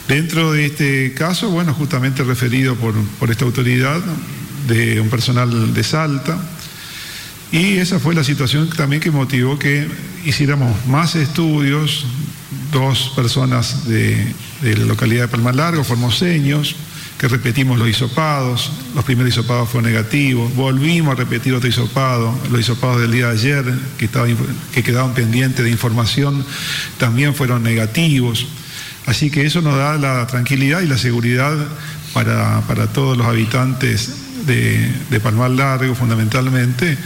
Dentro 0.08 0.52
de 0.52 0.66
este 0.66 1.14
caso, 1.14 1.50
bueno, 1.50 1.72
justamente 1.72 2.22
referido 2.24 2.76
por, 2.76 2.94
por 3.18 3.30
esta 3.30 3.44
autoridad 3.44 4.00
de 4.68 5.00
un 5.00 5.08
personal 5.08 5.72
de 5.72 5.82
Salta, 5.82 6.38
y 7.54 7.78
esa 7.78 8.00
fue 8.00 8.16
la 8.16 8.24
situación 8.24 8.68
también 8.68 9.00
que 9.00 9.12
motivó 9.12 9.58
que 9.58 9.86
hiciéramos 10.24 10.86
más 10.86 11.14
estudios, 11.14 12.04
dos 12.72 13.12
personas 13.14 13.86
de, 13.86 14.34
la 14.60 14.84
localidad 14.86 15.22
de 15.22 15.28
Palmar 15.28 15.54
Largo, 15.54 15.84
formoseños, 15.84 16.74
que 17.18 17.28
repetimos 17.28 17.78
los 17.78 17.88
hisopados, 17.88 18.72
los 18.94 19.04
primeros 19.04 19.32
hisopados 19.32 19.68
fueron 19.68 19.90
negativos, 19.90 20.54
volvimos 20.54 21.12
a 21.12 21.16
repetir 21.16 21.54
otro 21.54 21.68
hisopado, 21.68 22.36
los 22.50 22.60
hisopados 22.60 23.00
del 23.00 23.12
día 23.12 23.26
de 23.28 23.32
ayer 23.32 23.64
que, 23.98 24.08
que 24.72 24.82
quedaban 24.82 25.14
pendientes 25.14 25.64
de 25.64 25.70
información 25.70 26.44
también 26.98 27.34
fueron 27.34 27.62
negativos. 27.62 28.46
Así 29.06 29.30
que 29.30 29.44
eso 29.44 29.60
nos 29.60 29.76
da 29.76 29.96
la 29.96 30.26
tranquilidad 30.26 30.80
y 30.80 30.86
la 30.86 30.98
seguridad 30.98 31.54
para, 32.12 32.86
todos 32.92 33.16
los 33.16 33.26
habitantes 33.26 34.46
de, 34.46 34.92
de 35.10 35.20
Palmar 35.20 35.50
Largo 35.50 35.94
fundamentalmente 35.94 36.96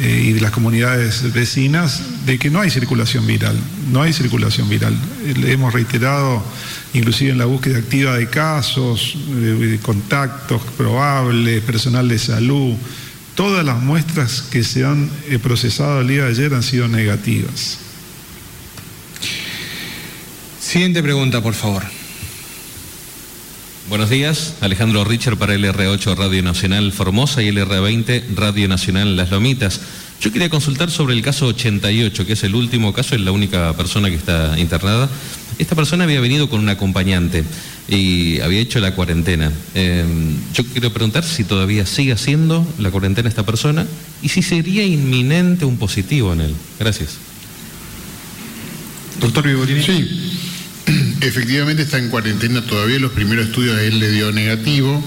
eh, 0.00 0.22
y 0.26 0.32
de 0.32 0.40
las 0.40 0.50
comunidades 0.50 1.32
vecinas 1.32 2.24
de 2.26 2.38
que 2.38 2.50
no 2.50 2.60
hay 2.60 2.70
circulación 2.70 3.26
viral, 3.26 3.56
no 3.90 4.02
hay 4.02 4.12
circulación 4.12 4.68
viral. 4.68 4.96
Le 5.36 5.52
hemos 5.52 5.72
reiterado, 5.72 6.42
inclusive 6.94 7.32
en 7.32 7.38
la 7.38 7.46
búsqueda 7.46 7.78
activa 7.78 8.16
de 8.16 8.28
casos, 8.28 9.16
contactos 9.82 10.62
probables, 10.76 11.62
personal 11.62 12.08
de 12.08 12.18
salud, 12.18 12.74
todas 13.38 13.64
las 13.64 13.80
muestras 13.80 14.42
que 14.42 14.64
se 14.64 14.84
han 14.84 15.08
eh, 15.28 15.38
procesado 15.38 16.00
el 16.00 16.08
día 16.08 16.24
de 16.24 16.30
ayer 16.30 16.54
han 16.54 16.64
sido 16.64 16.88
negativas. 16.88 17.78
Siguiente 20.60 21.02
pregunta, 21.04 21.40
por 21.40 21.54
favor. 21.54 21.97
Buenos 23.88 24.10
días, 24.10 24.52
Alejandro 24.60 25.02
Richard 25.02 25.38
para 25.38 25.54
LR8 25.54 26.14
Radio 26.14 26.42
Nacional 26.42 26.92
Formosa 26.92 27.42
y 27.42 27.48
LR20 27.48 28.34
Radio 28.34 28.68
Nacional 28.68 29.16
Las 29.16 29.30
Lomitas. 29.30 29.80
Yo 30.20 30.30
quería 30.30 30.50
consultar 30.50 30.90
sobre 30.90 31.14
el 31.14 31.22
caso 31.22 31.46
88, 31.46 32.26
que 32.26 32.34
es 32.34 32.44
el 32.44 32.54
último 32.54 32.92
caso, 32.92 33.14
es 33.14 33.22
la 33.22 33.32
única 33.32 33.72
persona 33.78 34.10
que 34.10 34.16
está 34.16 34.58
internada. 34.58 35.08
Esta 35.58 35.74
persona 35.74 36.04
había 36.04 36.20
venido 36.20 36.50
con 36.50 36.60
un 36.60 36.68
acompañante 36.68 37.44
y 37.88 38.40
había 38.40 38.60
hecho 38.60 38.78
la 38.78 38.94
cuarentena. 38.94 39.50
Eh, 39.74 40.04
yo 40.52 40.64
quiero 40.64 40.92
preguntar 40.92 41.24
si 41.24 41.44
todavía 41.44 41.86
sigue 41.86 42.12
haciendo 42.12 42.66
la 42.78 42.90
cuarentena 42.90 43.30
esta 43.30 43.46
persona 43.46 43.86
y 44.20 44.28
si 44.28 44.42
sería 44.42 44.84
inminente 44.84 45.64
un 45.64 45.78
positivo 45.78 46.34
en 46.34 46.42
él. 46.42 46.54
Gracias. 46.78 47.16
Doctor 49.18 49.48
Vigorini. 49.48 49.82
Sí, 49.82 50.37
efectivamente 51.20 51.82
está 51.82 51.98
en 51.98 52.10
cuarentena 52.10 52.62
todavía. 52.62 52.98
Los 52.98 53.12
primeros 53.12 53.46
estudios 53.46 53.76
a 53.76 53.82
él 53.82 53.98
le 53.98 54.10
dio 54.10 54.32
negativo. 54.32 55.02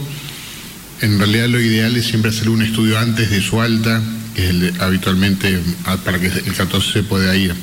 En 1.01 1.17
realidad 1.17 1.49
lo 1.49 1.59
ideal 1.59 1.95
es 1.95 2.05
siempre 2.05 2.31
hacer 2.31 2.49
un 2.49 2.61
estudio 2.61 2.99
antes 2.99 3.29
de 3.29 3.41
su 3.41 3.61
alta, 3.61 4.01
que 4.35 4.43
es 4.43 4.49
el, 4.49 4.73
habitualmente 4.79 5.59
ah, 5.85 5.97
para 6.03 6.19
que 6.19 6.27
el 6.27 6.53
14 6.53 6.93
se 6.93 7.03
pueda 7.03 7.35
ir. 7.35 7.53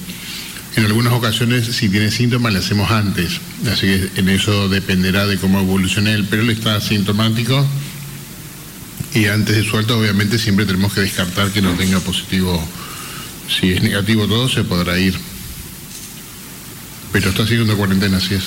En 0.77 0.85
algunas 0.85 1.13
ocasiones, 1.13 1.67
si 1.67 1.89
tiene 1.89 2.11
síntomas, 2.11 2.53
le 2.53 2.59
hacemos 2.61 2.91
antes. 2.91 3.41
Así 3.71 3.87
que 3.87 4.11
en 4.17 4.29
eso 4.29 4.69
dependerá 4.69 5.27
de 5.27 5.37
cómo 5.39 5.61
evolucione 5.61 6.13
él. 6.13 6.27
Pero 6.29 6.43
él 6.43 6.51
está 6.51 6.77
asintomático 6.77 7.67
y 9.15 9.27
antes 9.27 9.57
de 9.57 9.65
su 9.65 9.77
alta, 9.77 9.97
obviamente, 9.97 10.39
siempre 10.39 10.67
tenemos 10.67 10.93
que 10.93 11.01
descartar 11.01 11.51
que 11.51 11.63
no 11.63 11.73
tenga 11.73 11.99
positivo. 12.01 12.63
Si 13.49 13.73
es 13.73 13.83
negativo 13.83 14.29
todo, 14.29 14.49
se 14.49 14.65
podrá 14.65 14.99
ir. 14.99 15.15
Pero 17.13 17.31
está 17.31 17.43
haciendo 17.43 17.77
cuarentena, 17.77 18.19
así 18.19 18.35
es. 18.35 18.45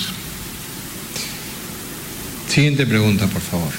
Siguiente 2.48 2.86
pregunta, 2.86 3.28
por 3.28 3.42
favor. 3.42 3.72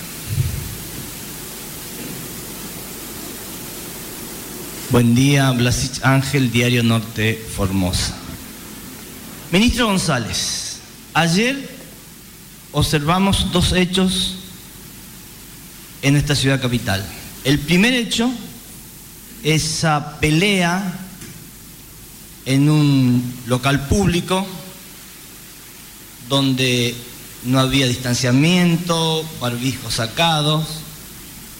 Buen 4.90 5.14
día, 5.14 5.50
Blasich 5.52 6.02
Ángel, 6.02 6.50
Diario 6.50 6.82
Norte, 6.82 7.42
Formosa. 7.54 8.14
Ministro 9.50 9.86
González, 9.86 10.80
ayer 11.14 11.68
observamos 12.72 13.52
dos 13.52 13.72
hechos 13.72 14.36
en 16.02 16.16
esta 16.16 16.34
ciudad 16.34 16.60
capital. 16.60 17.04
El 17.44 17.58
primer 17.58 17.94
hecho, 17.94 18.30
esa 19.42 20.18
pelea 20.20 20.98
en 22.44 22.68
un 22.68 23.34
local 23.46 23.86
público 23.86 24.46
donde 26.32 26.94
no 27.44 27.60
había 27.60 27.86
distanciamiento, 27.86 29.22
barbijos 29.38 29.96
sacados, 29.96 30.64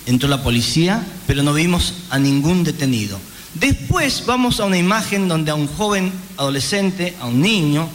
entró 0.07 0.31
la 0.31 0.43
policía, 0.43 1.07
pero 1.26 1.43
no 1.43 1.52
vimos 1.52 1.93
a 2.09 2.19
ningún 2.19 2.64
detenido. 2.64 3.19
Después 3.52 4.25
vamos 4.25 4.61
a 4.61 4.64
una 4.64 4.79
imagen 4.79 5.29
donde 5.29 5.50
a 5.50 5.57
un 5.57 5.67
joven 5.67 6.11
adolescente, 6.38 7.14
a 7.21 7.26
un 7.26 7.43
niño, 7.43 7.87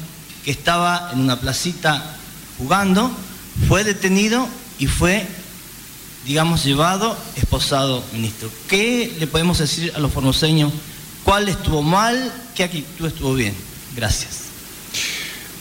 que 0.46 0.52
estaba 0.52 1.10
en 1.14 1.22
una 1.22 1.40
placita 1.40 2.16
jugando, 2.60 3.10
fue 3.68 3.84
detenido 3.84 4.48
y 4.78 4.86
fue, 4.86 5.26
digamos, 6.28 6.64
llevado, 6.64 7.18
esposado, 7.36 8.04
ministro. 8.14 8.52
¿Qué 8.68 9.16
le 9.20 9.26
podemos 9.26 9.58
decir 9.58 9.94
a 9.96 10.00
los 10.00 10.14
formoseños? 10.14 10.72
¿Cuál 11.24 11.50
estuvo 11.50 11.82
mal? 11.82 12.32
¿Qué 12.54 12.66
actitud 12.66 13.08
estuvo 13.08 13.34
bien? 13.34 13.56
Gracias. 13.96 14.47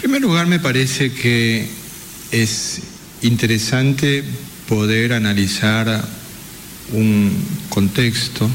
En 0.07 0.13
primer 0.13 0.29
lugar, 0.29 0.47
me 0.47 0.61
parece 0.61 1.11
que 1.11 1.69
es 2.31 2.81
interesante 3.23 4.23
poder 4.69 5.13
analizar 5.13 6.01
un 6.93 7.33
contexto, 7.71 8.49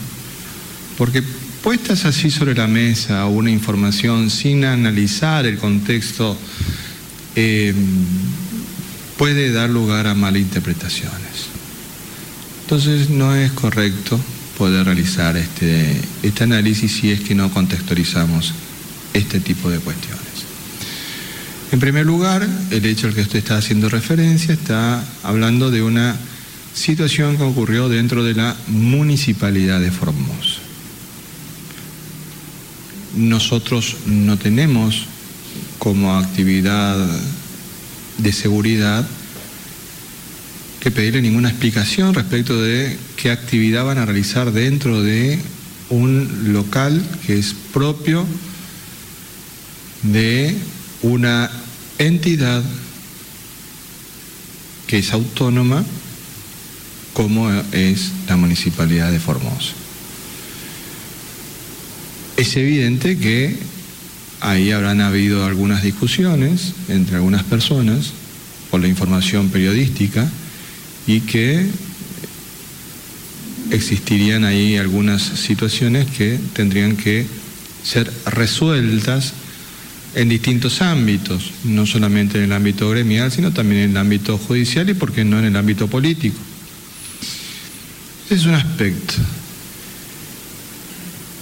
porque 0.97 1.21
puestas 1.61 2.05
así 2.05 2.31
sobre 2.31 2.55
la 2.55 2.67
mesa 2.67 3.25
una 3.25 3.51
información 3.51 4.29
sin 4.29 4.63
analizar 4.63 5.45
el 5.45 5.57
contexto, 5.57 6.37
eh, 7.35 7.73
puede 9.17 9.51
dar 9.51 9.69
lugar 9.69 10.07
a 10.07 10.15
malinterpretaciones. 10.15 11.49
Entonces 12.61 13.09
no 13.09 13.35
es 13.35 13.51
correcto 13.51 14.17
poder 14.57 14.85
realizar 14.85 15.35
este, 15.35 15.99
este 16.23 16.45
análisis 16.45 16.93
si 16.93 17.11
es 17.11 17.19
que 17.19 17.35
no 17.35 17.51
contextualizamos 17.51 18.53
este 19.13 19.41
tipo 19.41 19.69
de 19.69 19.79
cuestiones. 19.79 20.30
En 21.71 21.79
primer 21.79 22.05
lugar, 22.05 22.45
el 22.69 22.85
hecho 22.85 23.07
al 23.07 23.13
que 23.13 23.21
usted 23.21 23.39
está 23.39 23.57
haciendo 23.57 23.87
referencia 23.87 24.53
está 24.53 25.01
hablando 25.23 25.71
de 25.71 25.81
una 25.81 26.17
situación 26.73 27.37
que 27.37 27.43
ocurrió 27.43 27.87
dentro 27.87 28.25
de 28.25 28.33
la 28.33 28.57
municipalidad 28.67 29.79
de 29.79 29.89
Formosa. 29.89 30.59
Nosotros 33.15 33.97
no 34.05 34.37
tenemos 34.37 35.05
como 35.77 36.17
actividad 36.17 36.97
de 38.17 38.33
seguridad 38.33 39.07
que 40.81 40.91
pedirle 40.91 41.21
ninguna 41.21 41.49
explicación 41.49 42.13
respecto 42.13 42.61
de 42.61 42.97
qué 43.15 43.31
actividad 43.31 43.85
van 43.85 43.97
a 43.97 44.05
realizar 44.05 44.51
dentro 44.51 45.01
de 45.01 45.39
un 45.89 46.51
local 46.53 47.01
que 47.25 47.39
es 47.39 47.55
propio 47.71 48.25
de 50.03 50.57
una 51.01 51.49
entidad 51.97 52.63
que 54.87 54.99
es 54.99 55.13
autónoma 55.13 55.83
como 57.13 57.49
es 57.71 58.11
la 58.27 58.37
municipalidad 58.37 59.11
de 59.11 59.19
Formosa. 59.19 59.73
Es 62.37 62.55
evidente 62.55 63.17
que 63.17 63.57
ahí 64.39 64.71
habrán 64.71 65.01
habido 65.01 65.45
algunas 65.45 65.83
discusiones 65.83 66.73
entre 66.89 67.17
algunas 67.17 67.43
personas 67.43 68.13
por 68.69 68.81
la 68.81 68.87
información 68.87 69.49
periodística 69.49 70.27
y 71.05 71.21
que 71.21 71.67
existirían 73.71 74.43
ahí 74.43 74.77
algunas 74.77 75.21
situaciones 75.21 76.09
que 76.09 76.39
tendrían 76.53 76.95
que 76.95 77.25
ser 77.83 78.11
resueltas 78.25 79.33
en 80.13 80.29
distintos 80.29 80.81
ámbitos, 80.81 81.51
no 81.63 81.85
solamente 81.85 82.37
en 82.37 82.45
el 82.45 82.53
ámbito 82.53 82.89
gremial, 82.89 83.31
sino 83.31 83.51
también 83.51 83.81
en 83.83 83.91
el 83.91 83.97
ámbito 83.97 84.37
judicial 84.37 84.89
y, 84.89 84.93
por 84.93 85.11
qué 85.11 85.23
no, 85.23 85.39
en 85.39 85.45
el 85.45 85.55
ámbito 85.55 85.87
político. 85.87 86.37
Ese 88.25 88.35
es 88.35 88.45
un 88.45 88.55
aspecto. 88.55 89.15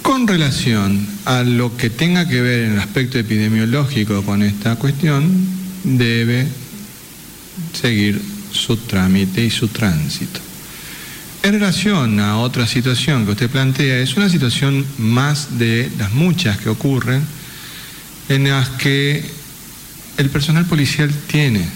Con 0.02 0.26
relación 0.26 1.06
a 1.24 1.42
lo 1.42 1.76
que 1.76 1.90
tenga 1.90 2.26
que 2.26 2.40
ver 2.40 2.64
en 2.64 2.72
el 2.72 2.80
aspecto 2.80 3.18
epidemiológico 3.18 4.22
con 4.22 4.42
esta 4.42 4.76
cuestión, 4.76 5.30
debe 5.84 6.46
seguir 7.72 8.20
su 8.52 8.76
trámite 8.76 9.44
y 9.44 9.50
su 9.50 9.68
tránsito. 9.68 10.40
En 11.42 11.52
relación 11.52 12.20
a 12.20 12.38
otra 12.38 12.66
situación 12.66 13.24
que 13.24 13.32
usted 13.32 13.50
plantea, 13.50 13.98
es 13.98 14.16
una 14.16 14.28
situación 14.28 14.84
más 14.98 15.58
de 15.58 15.90
las 15.98 16.12
muchas 16.12 16.58
que 16.58 16.68
ocurren, 16.68 17.22
en 18.30 18.48
las 18.48 18.68
que 18.70 19.28
el 20.16 20.30
personal 20.30 20.64
policial 20.64 21.12
tiene 21.26 21.68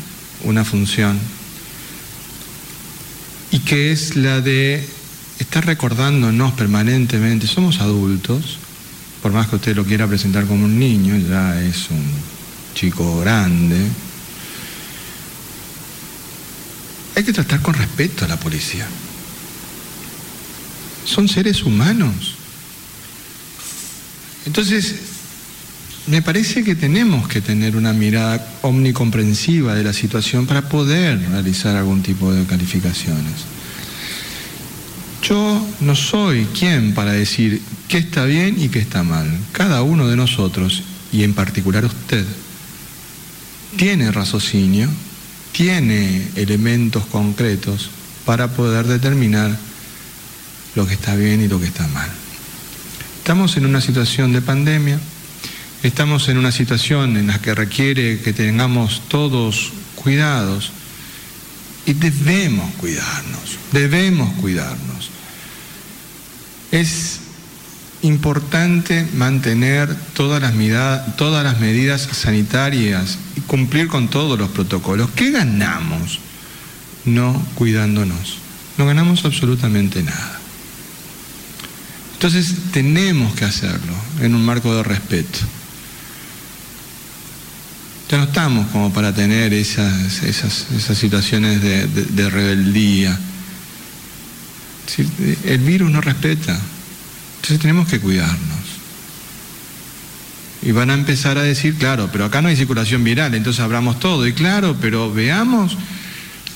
una 0.45 0.65
función 0.65 1.19
y 3.51 3.59
que 3.59 3.91
es 3.91 4.15
la 4.15 4.41
de 4.41 4.89
estar 5.41 5.67
recordándonos 5.67 6.53
permanentemente, 6.53 7.49
somos 7.49 7.81
adultos, 7.81 8.59
por 9.21 9.33
más 9.33 9.49
que 9.49 9.57
usted 9.57 9.75
lo 9.75 9.85
quiera 9.85 10.07
presentar 10.07 10.47
como 10.47 10.65
un 10.65 10.79
niño, 10.79 11.17
ya 11.17 11.61
es 11.61 11.91
un 11.91 12.05
chico 12.73 13.19
grande, 13.19 13.89
hay 17.17 17.25
que 17.25 17.33
tratar 17.33 17.63
con 17.63 17.75
respeto 17.75 18.25
a 18.25 18.29
la 18.29 18.39
policía. 18.39 18.87
Son 21.05 21.29
seres 21.29 21.65
humanos. 21.65 22.37
Entonces, 24.47 25.14
me 26.07 26.21
parece 26.21 26.63
que 26.65 26.75
tenemos 26.75 27.29
que 27.29 27.41
tener 27.41 27.77
una 27.77 27.93
mirada 27.93 28.47
omnicomprensiva 28.63 29.75
de 29.75 29.85
la 29.85 29.93
situación 29.93 30.47
para 30.47 30.69
poder 30.69 31.19
realizar 31.31 31.77
algún 31.77 32.03
tipo 32.03 32.33
de 32.33 32.45
calificaciones. 32.45 33.33
Yo 35.23 35.67
no 35.81 35.97
soy 35.97 36.45
quien 36.47 36.93
para 36.93 37.13
decir 37.13 37.63
qué 37.89 37.97
está 37.99 38.27
bien 38.27 38.61
y 38.61 38.69
qué 38.69 38.81
está 38.81 39.03
mal. 39.03 39.27
Cada 39.53 39.83
uno 39.83 40.07
de 40.07 40.17
nosotros, 40.17 40.83
y 41.11 41.23
en 41.23 41.33
particular 41.33 41.87
usted, 41.87 42.27
tiene 43.79 44.13
raciocinio, 44.13 44.91
tiene 45.53 46.29
elementos 46.37 47.07
concretos 47.07 47.89
para 48.27 48.49
poder 48.49 48.87
determinar 48.87 49.57
lo 50.75 50.87
que 50.87 50.95
está 50.95 51.17
bien 51.17 51.41
y 51.41 51.49
lo 51.49 51.59
que 51.59 51.67
está 51.67 51.89
mal. 51.89 52.11
Estamos 53.19 53.57
en 53.57 53.65
una 53.65 53.81
situación 53.81 54.35
de 54.35 54.43
pandemia 54.43 55.01
estamos 55.89 56.29
en 56.29 56.39
una 56.39 56.51
situación 56.51 57.17
en 57.17 57.27
la 57.27 57.41
que 57.41 57.55
requiere 57.55 58.21
que 58.21 58.33
tengamos 58.33 59.03
todos 59.09 59.71
cuidados 59.95 60.73
y 61.87 61.93
debemos 61.93 62.73
cuidarnos, 62.77 63.59
debemos 63.73 64.33
cuidarnos. 64.41 65.11
Es 66.71 67.21
importante 68.01 69.07
mantener 69.15 69.95
todas 70.15 70.41
las, 70.41 70.55
todas 71.17 71.45
las 71.45 71.61
medidas 71.61 72.09
sanitarias 72.13 73.19
y 73.37 73.43
cumplir 73.43 73.89
con 73.89 74.09
todos 74.09 74.39
los 74.39 74.51
protocolos. 74.51 75.11
¿Qué 75.15 75.31
ganamos 75.31 76.21
no 77.05 77.45
cuidándonos? 77.55 78.39
No 78.79 78.87
ganamos 78.87 79.25
absolutamente 79.25 80.03
nada. 80.03 80.41
Entonces 82.15 82.55
tenemos 82.73 83.35
que 83.35 83.45
hacerlo 83.45 83.93
en 84.21 84.35
un 84.35 84.45
marco 84.45 84.75
de 84.75 84.83
respeto. 84.83 85.41
Ya 88.11 88.19
no 88.19 88.25
estamos 88.25 88.67
como 88.69 88.93
para 88.93 89.15
tener 89.15 89.55
esas, 89.55 90.23
esas, 90.23 90.99
situaciones 90.99 91.63
de, 91.63 92.31
rebeldía. 92.31 93.19
El 95.45 95.59
virus 95.61 95.91
no 95.91 96.01
respeta. 96.01 96.59
Entonces 97.37 97.61
tenemos 97.61 97.89
que 97.89 98.01
cuidarnos. 98.01 98.65
Y 100.63 100.73
van 100.73 100.91
a 100.91 100.95
empezar 100.95 101.37
a 101.39 101.43
decir, 101.43 101.77
claro, 101.77 102.09
pero 102.11 102.25
acá 102.25 102.41
no 102.41 102.49
hay 102.49 102.57
circulación 102.57 103.05
viral, 103.05 103.35
entonces 103.35 103.61
abramos 103.61 104.01
todo. 104.01 104.27
Y 104.27 104.33
claro, 104.33 104.77
pero 104.81 105.13
veamos 105.13 105.77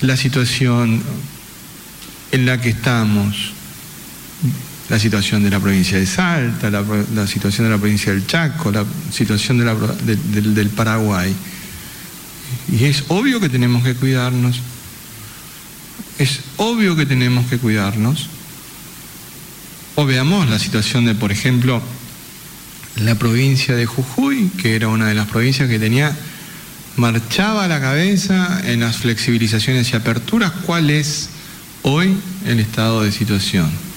la 0.01 0.17
situación 0.17 1.03
en 2.31 2.45
la 2.45 2.59
que 2.61 2.69
estamos 2.69 3.53
la 4.89 4.97
situación 4.97 5.43
de 5.43 5.51
la 5.51 5.59
provincia 5.59 5.99
de 5.99 6.05
Salta, 6.05 6.69
la, 6.71 7.27
situación 7.27 7.67
de 7.67 7.71
la 7.71 7.77
provincia 7.77 8.11
del 8.11 8.25
Chaco, 8.25 8.71
la 8.71 8.83
situación 9.11 9.59
del 9.59 10.69
Paraguay. 10.69 11.33
Y 12.71 12.85
es 12.85 13.03
obvio 13.09 13.39
que 13.39 13.49
tenemos 13.49 13.83
que 13.83 13.93
cuidarnos. 13.93 14.59
Es 16.17 16.41
obvio 16.57 16.95
que 16.95 17.05
tenemos 17.05 17.45
que 17.47 17.59
cuidarnos. 17.59 18.29
O 19.95 20.05
veamos 20.05 20.49
la 20.49 20.57
situación 20.57 21.05
de, 21.05 21.13
por 21.13 21.31
ejemplo, 21.31 21.81
la 22.95 23.15
provincia 23.15 23.75
de 23.75 23.85
Jujuy, 23.85 24.49
que 24.57 24.75
era 24.75 24.87
una 24.87 25.07
de 25.07 25.13
las 25.13 25.27
provincias 25.27 25.69
que 25.69 25.77
tenía, 25.77 26.17
marchaba 26.95 27.65
a 27.65 27.67
la 27.67 27.79
cabeza 27.79 28.59
en 28.63 28.79
las 28.79 28.97
flexibilizaciones 28.97 29.91
y 29.93 29.95
aperturas. 29.95 30.51
¿Cuál 30.65 30.89
es 30.89 31.29
hoy 31.83 32.17
el 32.45 32.59
estado 32.59 33.03
de 33.03 33.11
situación? 33.11 33.88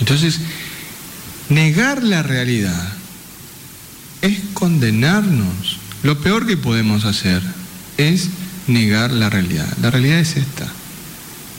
Entonces, 0.00 0.40
negar 1.48 2.02
la 2.02 2.22
realidad 2.22 2.92
es 4.22 4.38
condenarnos. 4.54 5.78
Lo 6.02 6.20
peor 6.20 6.46
que 6.46 6.56
podemos 6.56 7.04
hacer 7.04 7.42
es 7.96 8.28
negar 8.66 9.12
la 9.12 9.30
realidad. 9.30 9.68
La 9.80 9.90
realidad 9.90 10.18
es 10.18 10.36
esta. 10.36 10.66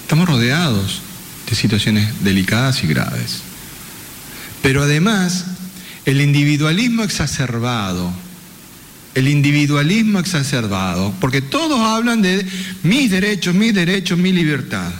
Estamos 0.03 0.27
rodeados 0.27 1.01
de 1.49 1.55
situaciones 1.55 2.23
delicadas 2.23 2.83
y 2.83 2.87
graves. 2.87 3.41
Pero 4.61 4.83
además, 4.83 5.45
el 6.05 6.21
individualismo 6.21 7.03
exacerbado, 7.03 8.11
el 9.15 9.27
individualismo 9.27 10.19
exacerbado, 10.19 11.13
porque 11.19 11.41
todos 11.41 11.79
hablan 11.79 12.21
de 12.21 12.45
mis 12.83 13.09
derechos, 13.09 13.55
mis 13.55 13.73
derechos, 13.73 14.17
mi 14.17 14.31
libertad. 14.31 14.91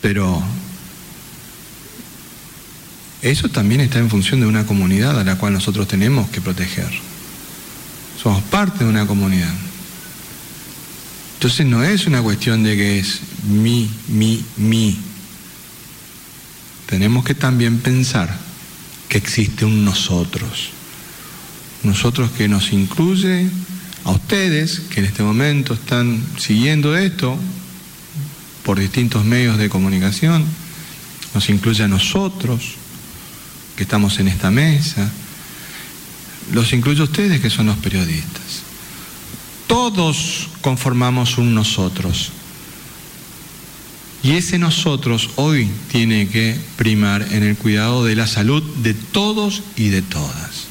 Pero 0.00 0.42
eso 3.22 3.48
también 3.48 3.80
está 3.80 4.00
en 4.00 4.10
función 4.10 4.40
de 4.40 4.46
una 4.46 4.66
comunidad 4.66 5.18
a 5.18 5.24
la 5.24 5.38
cual 5.38 5.52
nosotros 5.52 5.86
tenemos 5.86 6.28
que 6.30 6.40
proteger. 6.40 6.90
Somos 8.20 8.42
parte 8.42 8.84
de 8.84 8.90
una 8.90 9.06
comunidad. 9.06 9.52
Entonces 11.34 11.66
no 11.66 11.84
es 11.84 12.06
una 12.06 12.20
cuestión 12.20 12.62
de 12.64 12.76
que 12.76 12.98
es 12.98 13.20
mi, 13.48 13.88
mi, 14.08 14.44
mi. 14.56 14.98
Tenemos 16.86 17.24
que 17.24 17.34
también 17.34 17.78
pensar 17.78 18.36
que 19.08 19.18
existe 19.18 19.64
un 19.64 19.84
nosotros. 19.84 20.70
Nosotros 21.84 22.30
que 22.32 22.48
nos 22.48 22.72
incluye 22.72 23.48
a 24.04 24.10
ustedes, 24.10 24.80
que 24.90 25.00
en 25.00 25.06
este 25.06 25.22
momento 25.22 25.74
están 25.74 26.24
siguiendo 26.38 26.96
esto 26.96 27.36
por 28.64 28.78
distintos 28.78 29.24
medios 29.24 29.58
de 29.58 29.68
comunicación, 29.68 30.44
nos 31.34 31.48
incluye 31.50 31.84
a 31.84 31.88
nosotros, 31.88 32.76
que 33.76 33.84
estamos 33.84 34.18
en 34.18 34.28
esta 34.28 34.50
mesa, 34.50 35.10
los 36.52 36.72
incluyo 36.72 37.02
a 37.02 37.06
ustedes 37.06 37.40
que 37.40 37.50
son 37.50 37.66
los 37.66 37.78
periodistas. 37.78 38.62
Todos 39.66 40.48
conformamos 40.60 41.38
un 41.38 41.54
nosotros. 41.54 42.32
Y 44.22 44.32
ese 44.32 44.58
nosotros 44.58 45.30
hoy 45.36 45.68
tiene 45.90 46.28
que 46.28 46.56
primar 46.76 47.26
en 47.32 47.42
el 47.42 47.56
cuidado 47.56 48.04
de 48.04 48.14
la 48.14 48.26
salud 48.26 48.62
de 48.76 48.94
todos 48.94 49.62
y 49.76 49.88
de 49.88 50.02
todas. 50.02 50.66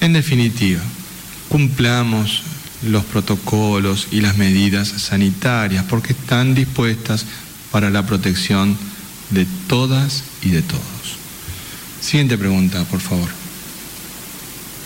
En 0.00 0.12
definitiva, 0.12 0.80
cumplamos 1.48 2.42
los 2.82 3.04
protocolos 3.04 4.08
y 4.12 4.20
las 4.20 4.36
medidas 4.36 4.88
sanitarias 4.88 5.84
porque 5.88 6.12
están 6.12 6.54
dispuestas 6.54 7.24
para 7.72 7.90
la 7.90 8.06
protección 8.06 8.76
de 9.30 9.46
todas 9.66 10.24
y 10.42 10.50
de 10.50 10.62
todos. 10.62 10.82
Siguiente 12.00 12.38
pregunta, 12.38 12.84
por 12.84 13.00
favor. 13.00 13.28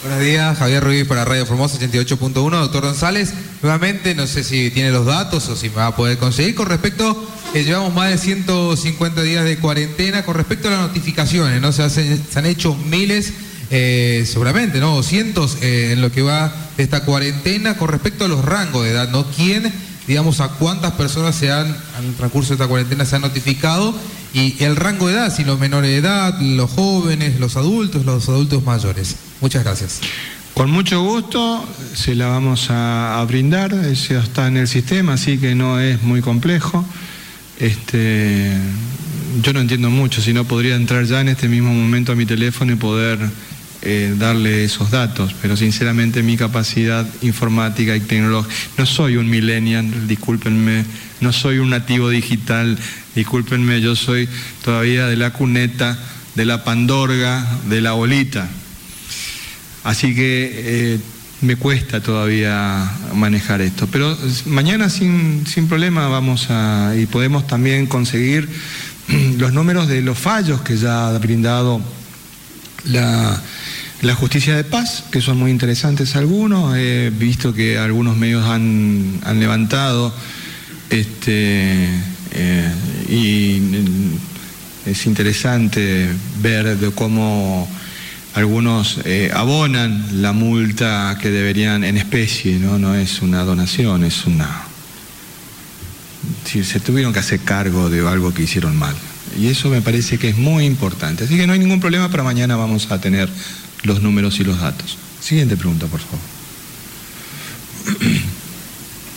Buenos 0.02 0.20
días, 0.20 0.58
Javier 0.58 0.82
Ruiz 0.82 1.06
para 1.06 1.24
Radio 1.24 1.46
Formosa 1.46 1.78
88.1. 1.78 2.32
Doctor 2.50 2.82
González, 2.82 3.32
nuevamente, 3.62 4.16
no 4.16 4.26
sé 4.26 4.42
si 4.42 4.70
tiene 4.72 4.90
los 4.90 5.06
datos 5.06 5.48
o 5.48 5.54
si 5.54 5.68
me 5.68 5.76
va 5.76 5.86
a 5.88 5.96
poder 5.96 6.18
conseguir 6.18 6.56
con 6.56 6.66
respecto, 6.66 7.28
que 7.52 7.64
llevamos 7.64 7.94
más 7.94 8.10
de 8.10 8.18
150 8.18 9.22
días 9.22 9.44
de 9.44 9.58
cuarentena, 9.58 10.24
con 10.24 10.34
respecto 10.34 10.66
a 10.66 10.72
las 10.72 10.80
notificaciones, 10.80 11.60
¿no? 11.60 11.70
Se, 11.70 11.88
se 11.88 12.38
han 12.38 12.46
hecho 12.46 12.74
miles, 12.74 13.32
eh, 13.70 14.24
seguramente, 14.26 14.80
¿no? 14.80 14.96
O 14.96 15.02
cientos 15.04 15.58
eh, 15.62 15.92
en 15.92 16.02
lo 16.02 16.10
que 16.10 16.22
va 16.22 16.52
de 16.76 16.82
esta 16.82 17.04
cuarentena, 17.04 17.76
con 17.76 17.88
respecto 17.88 18.24
a 18.24 18.28
los 18.28 18.44
rangos 18.44 18.84
de 18.84 18.90
edad, 18.90 19.08
¿no? 19.08 19.24
¿Quién, 19.30 19.72
digamos, 20.12 20.40
a 20.40 20.48
cuántas 20.48 20.92
personas 20.92 21.34
se 21.34 21.50
han, 21.50 21.66
en 21.66 22.04
el 22.06 22.14
transcurso 22.14 22.50
de 22.50 22.56
esta 22.56 22.68
cuarentena 22.68 23.06
se 23.06 23.16
han 23.16 23.22
notificado 23.22 23.94
y 24.34 24.62
el 24.62 24.76
rango 24.76 25.08
de 25.08 25.14
edad, 25.14 25.34
si 25.34 25.42
los 25.42 25.58
menores 25.58 25.90
de 25.90 25.96
edad, 25.96 26.38
los 26.38 26.70
jóvenes, 26.70 27.40
los 27.40 27.56
adultos, 27.56 28.04
los 28.04 28.28
adultos 28.28 28.62
mayores. 28.62 29.16
Muchas 29.40 29.64
gracias. 29.64 30.00
Con 30.52 30.70
mucho 30.70 31.02
gusto 31.02 31.64
se 31.94 32.14
la 32.14 32.26
vamos 32.26 32.66
a, 32.68 33.24
brindar, 33.26 33.72
eso 33.72 34.18
está 34.18 34.48
en 34.48 34.58
el 34.58 34.68
sistema, 34.68 35.14
así 35.14 35.38
que 35.38 35.54
no 35.54 35.80
es 35.80 36.02
muy 36.02 36.20
complejo. 36.20 36.84
Este, 37.58 38.52
yo 39.42 39.54
no 39.54 39.60
entiendo 39.60 39.88
mucho, 39.88 40.20
si 40.20 40.34
no 40.34 40.44
podría 40.44 40.76
entrar 40.76 41.06
ya 41.06 41.22
en 41.22 41.30
este 41.30 41.48
mismo 41.48 41.72
momento 41.72 42.12
a 42.12 42.16
mi 42.16 42.26
teléfono 42.26 42.70
y 42.72 42.76
poder 42.76 43.18
eh, 43.82 44.14
darle 44.16 44.64
esos 44.64 44.92
datos, 44.92 45.34
pero 45.42 45.56
sinceramente 45.56 46.22
mi 46.22 46.36
capacidad 46.36 47.06
informática 47.22 47.96
y 47.96 48.00
tecnológica, 48.00 48.54
no 48.78 48.86
soy 48.86 49.16
un 49.16 49.28
millennial, 49.28 50.06
discúlpenme, 50.06 50.84
no 51.20 51.32
soy 51.32 51.58
un 51.58 51.70
nativo 51.70 52.08
digital, 52.08 52.78
discúlpenme, 53.16 53.80
yo 53.80 53.96
soy 53.96 54.28
todavía 54.64 55.06
de 55.06 55.16
la 55.16 55.32
cuneta, 55.32 55.98
de 56.36 56.44
la 56.44 56.62
pandorga, 56.62 57.44
de 57.68 57.80
la 57.80 57.92
bolita. 57.92 58.48
Así 59.82 60.14
que 60.14 60.50
eh, 60.54 61.00
me 61.40 61.56
cuesta 61.56 62.00
todavía 62.00 62.88
manejar 63.14 63.60
esto. 63.62 63.88
Pero 63.88 64.16
mañana 64.46 64.88
sin, 64.88 65.44
sin 65.46 65.66
problema 65.66 66.06
vamos 66.06 66.46
a, 66.50 66.94
y 66.96 67.06
podemos 67.06 67.46
también 67.48 67.86
conseguir 67.86 68.48
los 69.38 69.52
números 69.52 69.88
de 69.88 70.02
los 70.02 70.18
fallos 70.18 70.62
que 70.62 70.76
ya 70.76 71.08
ha 71.08 71.18
brindado 71.18 71.82
la, 72.84 73.42
la 74.02 74.16
justicia 74.16 74.56
de 74.56 74.64
paz, 74.64 75.04
que 75.10 75.20
son 75.20 75.38
muy 75.38 75.50
interesantes 75.50 76.16
algunos. 76.16 76.76
He 76.76 77.10
visto 77.10 77.54
que 77.54 77.78
algunos 77.78 78.16
medios 78.16 78.44
han, 78.44 79.20
han 79.24 79.38
levantado 79.38 80.12
este, 80.90 81.88
eh, 82.32 82.72
y 83.08 83.62
es 84.90 85.06
interesante 85.06 86.08
ver 86.40 86.76
de 86.76 86.90
cómo 86.90 87.68
algunos 88.34 88.98
eh, 89.04 89.30
abonan 89.32 90.20
la 90.20 90.32
multa 90.32 91.16
que 91.20 91.30
deberían 91.30 91.84
en 91.84 91.96
especie, 91.96 92.58
¿no? 92.58 92.78
no 92.78 92.94
es 92.96 93.22
una 93.22 93.44
donación, 93.44 94.04
es 94.04 94.26
una... 94.26 94.64
Si 96.44 96.64
se 96.64 96.80
tuvieron 96.80 97.12
que 97.12 97.20
hacer 97.20 97.40
cargo 97.40 97.88
de 97.88 98.06
algo 98.06 98.34
que 98.34 98.42
hicieron 98.42 98.76
mal. 98.76 98.94
Y 99.38 99.46
eso 99.46 99.68
me 99.68 99.80
parece 99.80 100.18
que 100.18 100.28
es 100.28 100.36
muy 100.36 100.66
importante. 100.66 101.24
Así 101.24 101.36
que 101.36 101.46
no 101.46 101.52
hay 101.52 101.58
ningún 101.58 101.80
problema, 101.80 102.10
para 102.10 102.22
mañana 102.22 102.56
vamos 102.56 102.90
a 102.90 103.00
tener 103.00 103.28
los 103.82 104.02
números 104.02 104.38
y 104.40 104.44
los 104.44 104.60
datos. 104.60 104.98
Siguiente 105.20 105.56
pregunta, 105.56 105.86
por 105.86 106.00
favor. 106.00 106.20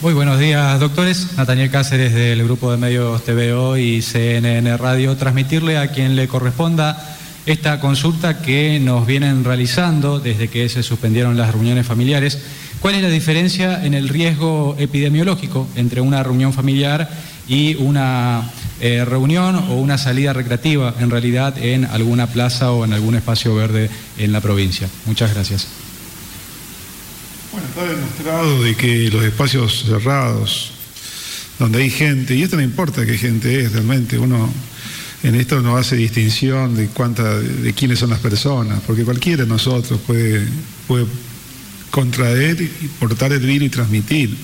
Muy 0.02 0.12
buenos 0.12 0.38
días, 0.38 0.78
doctores. 0.78 1.36
Nataniel 1.36 1.70
Cáceres 1.70 2.12
del 2.12 2.44
grupo 2.44 2.70
de 2.70 2.76
medios 2.76 3.24
TVO 3.24 3.76
y 3.76 4.02
CNN 4.02 4.76
Radio. 4.76 5.16
Transmitirle 5.16 5.78
a 5.78 5.90
quien 5.90 6.16
le 6.16 6.28
corresponda 6.28 7.16
esta 7.46 7.80
consulta 7.80 8.42
que 8.42 8.80
nos 8.80 9.06
vienen 9.06 9.44
realizando 9.44 10.18
desde 10.18 10.48
que 10.48 10.68
se 10.68 10.82
suspendieron 10.82 11.36
las 11.36 11.52
reuniones 11.52 11.86
familiares. 11.86 12.40
¿Cuál 12.80 12.96
es 12.96 13.02
la 13.02 13.08
diferencia 13.08 13.84
en 13.84 13.94
el 13.94 14.08
riesgo 14.08 14.76
epidemiológico 14.78 15.66
entre 15.76 16.00
una 16.00 16.22
reunión 16.22 16.52
familiar 16.52 17.08
y 17.48 17.76
una 17.76 18.42
eh, 18.80 19.04
reunión 19.04 19.56
o 19.56 19.74
una 19.76 19.98
salida 19.98 20.32
recreativa 20.32 20.94
en 20.98 21.10
realidad 21.10 21.56
en 21.58 21.84
alguna 21.84 22.26
plaza 22.26 22.72
o 22.72 22.84
en 22.84 22.92
algún 22.92 23.14
espacio 23.14 23.54
verde 23.54 23.90
en 24.18 24.32
la 24.32 24.40
provincia? 24.40 24.88
Muchas 25.06 25.32
gracias. 25.32 25.68
Bueno, 27.52 27.68
está 27.68 27.84
demostrado 27.84 28.62
de 28.62 28.74
que 28.74 29.10
los 29.10 29.24
espacios 29.24 29.84
cerrados, 29.86 30.72
donde 31.58 31.82
hay 31.82 31.90
gente, 31.90 32.34
y 32.34 32.42
esto 32.42 32.56
no 32.56 32.62
importa 32.62 33.06
qué 33.06 33.16
gente 33.16 33.60
es 33.60 33.72
realmente, 33.72 34.18
uno 34.18 34.52
en 35.22 35.34
esto 35.34 35.60
no 35.60 35.76
hace 35.76 35.96
distinción 35.96 36.74
de 36.76 36.88
cuánta, 36.88 37.38
de 37.38 37.72
quiénes 37.72 37.98
son 37.98 38.10
las 38.10 38.20
personas, 38.20 38.80
porque 38.86 39.04
cualquiera 39.04 39.44
de 39.44 39.48
nosotros 39.48 39.98
puede, 40.06 40.46
puede 40.86 41.06
contraer 41.90 42.60
y 42.60 42.88
portar 43.00 43.32
el 43.32 43.40
virus 43.40 43.66
y 43.66 43.70
transmitir. 43.70 44.36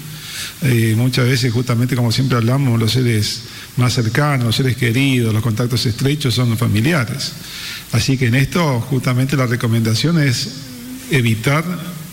Eh, 0.63 0.95
muchas 0.97 1.27
veces, 1.27 1.53
justamente 1.53 1.95
como 1.95 2.11
siempre 2.11 2.39
hablamos, 2.39 2.81
los 2.81 2.93
seres 2.93 3.43
más 3.77 3.95
cercanos, 3.95 4.47
los 4.47 4.57
seres 4.57 4.77
queridos, 4.77 5.33
los 5.33 5.43
contactos 5.43 5.87
estrechos 5.87 6.35
son 6.35 6.51
los 6.51 6.59
familiares. 6.59 7.33
Así 7.93 8.17
que 8.19 8.27
en 8.27 8.35
esto, 8.35 8.81
justamente 8.81 9.37
la 9.37 9.47
recomendación 9.47 10.21
es 10.21 10.49
evitar 11.11 11.65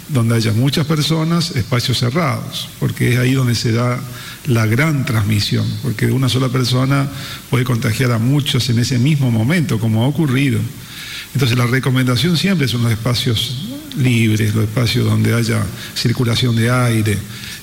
donde 0.10 0.36
haya 0.36 0.52
muchas 0.54 0.86
personas, 0.86 1.52
espacios 1.52 2.00
cerrados, 2.00 2.69
porque 2.80 3.13
es 3.13 3.19
ahí 3.19 3.34
donde 3.34 3.56
se 3.56 3.72
da 3.72 4.00
la 4.48 4.65
gran 4.65 5.06
transmisión, 5.06 5.65
porque 5.84 6.08
una 6.08 6.30
sola 6.30 6.50
persona 6.50 7.08
puede 7.50 7.63
contagiar 7.63 8.12
a 8.12 8.17
muchos 8.17 8.69
en 8.69 8.80
ese 8.80 8.98
mismo 8.98 9.30
momento, 9.30 9.80
como 9.80 10.04
ha 10.04 10.08
ocurrido. 10.08 10.60
Entonces 11.34 11.58
la 11.58 11.67
recomendación 11.67 12.38
siempre 12.38 12.67
son 12.67 12.82
los 12.82 12.91
espacios 12.91 13.68
libres, 13.97 14.54
los 14.54 14.65
espacios 14.65 15.06
donde 15.06 15.34
haya 15.34 15.63
circulación 15.95 16.56
de 16.56 16.69
aire. 16.69 17.17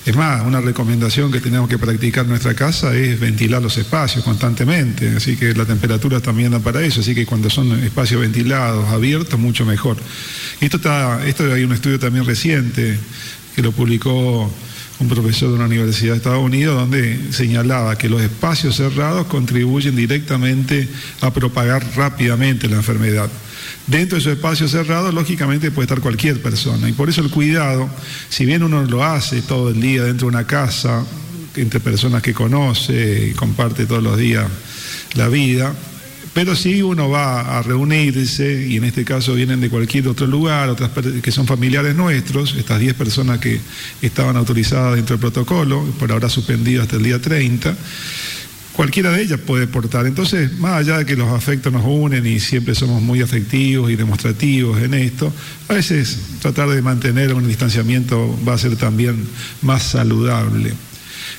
Es 0.05 0.15
más, 0.15 0.45
una 0.45 0.61
recomendación 0.61 1.31
que 1.31 1.41
tenemos 1.41 1.67
que 1.67 1.77
practicar 1.77 2.23
en 2.23 2.29
nuestra 2.29 2.53
casa 2.53 2.95
es 2.95 3.19
ventilar 3.19 3.61
los 3.61 3.77
espacios 3.77 4.23
constantemente, 4.23 5.15
así 5.17 5.35
que 5.35 5.53
la 5.53 5.65
temperatura 5.65 6.21
también 6.21 6.51
da 6.51 6.59
para 6.59 6.81
eso, 6.81 7.01
así 7.01 7.13
que 7.13 7.25
cuando 7.25 7.49
son 7.49 7.83
espacios 7.83 8.21
ventilados, 8.21 8.87
abiertos, 8.87 9.37
mucho 9.37 9.65
mejor. 9.65 9.97
esto 10.61 10.77
está, 10.77 11.27
esto 11.27 11.53
hay 11.53 11.63
un 11.63 11.73
estudio 11.73 11.99
también 11.99 12.25
reciente 12.25 12.97
que 13.55 13.61
lo 13.61 13.71
publicó 13.71 14.49
un 14.99 15.07
profesor 15.07 15.49
de 15.49 15.55
una 15.55 15.65
universidad 15.65 16.13
de 16.13 16.17
Estados 16.17 16.43
Unidos, 16.43 16.79
donde 16.79 17.31
señalaba 17.31 17.97
que 17.97 18.09
los 18.09 18.21
espacios 18.21 18.75
cerrados 18.75 19.27
contribuyen 19.27 19.95
directamente 19.95 20.87
a 21.21 21.31
propagar 21.31 21.85
rápidamente 21.95 22.67
la 22.67 22.77
enfermedad. 22.77 23.29
Dentro 23.85 24.15
de 24.15 24.21
esos 24.21 24.33
espacios 24.33 24.71
cerrados, 24.71 25.13
lógicamente 25.13 25.71
puede 25.71 25.85
estar 25.85 26.01
cualquier 26.01 26.41
persona. 26.41 26.89
Y 26.89 26.93
por 26.93 27.09
eso 27.09 27.21
el 27.21 27.29
cuidado, 27.29 27.89
si 28.29 28.45
bien 28.45 28.63
uno 28.63 28.83
lo 28.83 29.03
hace 29.03 29.41
todo 29.41 29.69
el 29.69 29.79
día 29.79 30.03
dentro 30.03 30.27
de 30.27 30.35
una 30.35 30.47
casa, 30.47 31.05
entre 31.55 31.79
personas 31.79 32.21
que 32.21 32.33
conoce 32.33 33.29
y 33.29 33.33
comparte 33.33 33.85
todos 33.85 34.03
los 34.03 34.17
días 34.17 34.45
la 35.15 35.27
vida, 35.27 35.73
pero 36.37 36.55
si 36.55 36.83
uno 36.83 37.09
va 37.09 37.57
a 37.57 37.63
reunirse, 37.63 38.67
y 38.67 38.77
en 38.77 38.83
este 38.83 39.03
caso 39.03 39.33
vienen 39.33 39.59
de 39.59 39.71
cualquier 39.71 40.07
otro 40.07 40.27
lugar, 40.27 40.69
otras 40.69 40.91
que 41.23 41.31
son 41.31 41.47
familiares 41.47 41.95
nuestros, 41.95 42.53
estas 42.55 42.79
10 42.79 42.93
personas 42.93 43.39
que 43.39 43.59
estaban 44.03 44.37
autorizadas 44.37 44.97
dentro 44.97 45.15
del 45.15 45.19
protocolo, 45.19 45.83
por 45.97 46.11
ahora 46.11 46.29
suspendido 46.29 46.83
hasta 46.83 46.97
el 46.97 47.01
día 47.01 47.19
30, 47.19 47.75
cualquiera 48.71 49.13
de 49.13 49.23
ellas 49.23 49.39
puede 49.39 49.65
portar. 49.65 50.05
Entonces, 50.05 50.55
más 50.59 50.73
allá 50.73 50.99
de 50.99 51.07
que 51.07 51.15
los 51.15 51.29
afectos 51.29 51.73
nos 51.73 51.83
unen 51.83 52.23
y 52.27 52.39
siempre 52.39 52.75
somos 52.75 53.01
muy 53.01 53.21
afectivos 53.21 53.89
y 53.89 53.95
demostrativos 53.95 54.79
en 54.79 54.93
esto, 54.93 55.33
a 55.69 55.73
veces 55.73 56.19
tratar 56.39 56.69
de 56.69 56.83
mantener 56.83 57.33
un 57.33 57.47
distanciamiento 57.47 58.37
va 58.47 58.53
a 58.53 58.57
ser 58.59 58.75
también 58.75 59.27
más 59.63 59.81
saludable. 59.81 60.71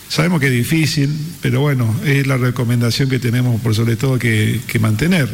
Sabemos 0.08 0.40
que 0.40 0.46
es 0.46 0.52
difícil, 0.52 1.10
pero 1.40 1.60
bueno, 1.60 1.94
es 2.04 2.26
la 2.26 2.36
recomendación 2.36 3.08
que 3.08 3.18
tenemos 3.18 3.60
por 3.60 3.74
sobre 3.74 3.96
todo 3.96 4.18
que, 4.18 4.60
mantener. 4.80 5.28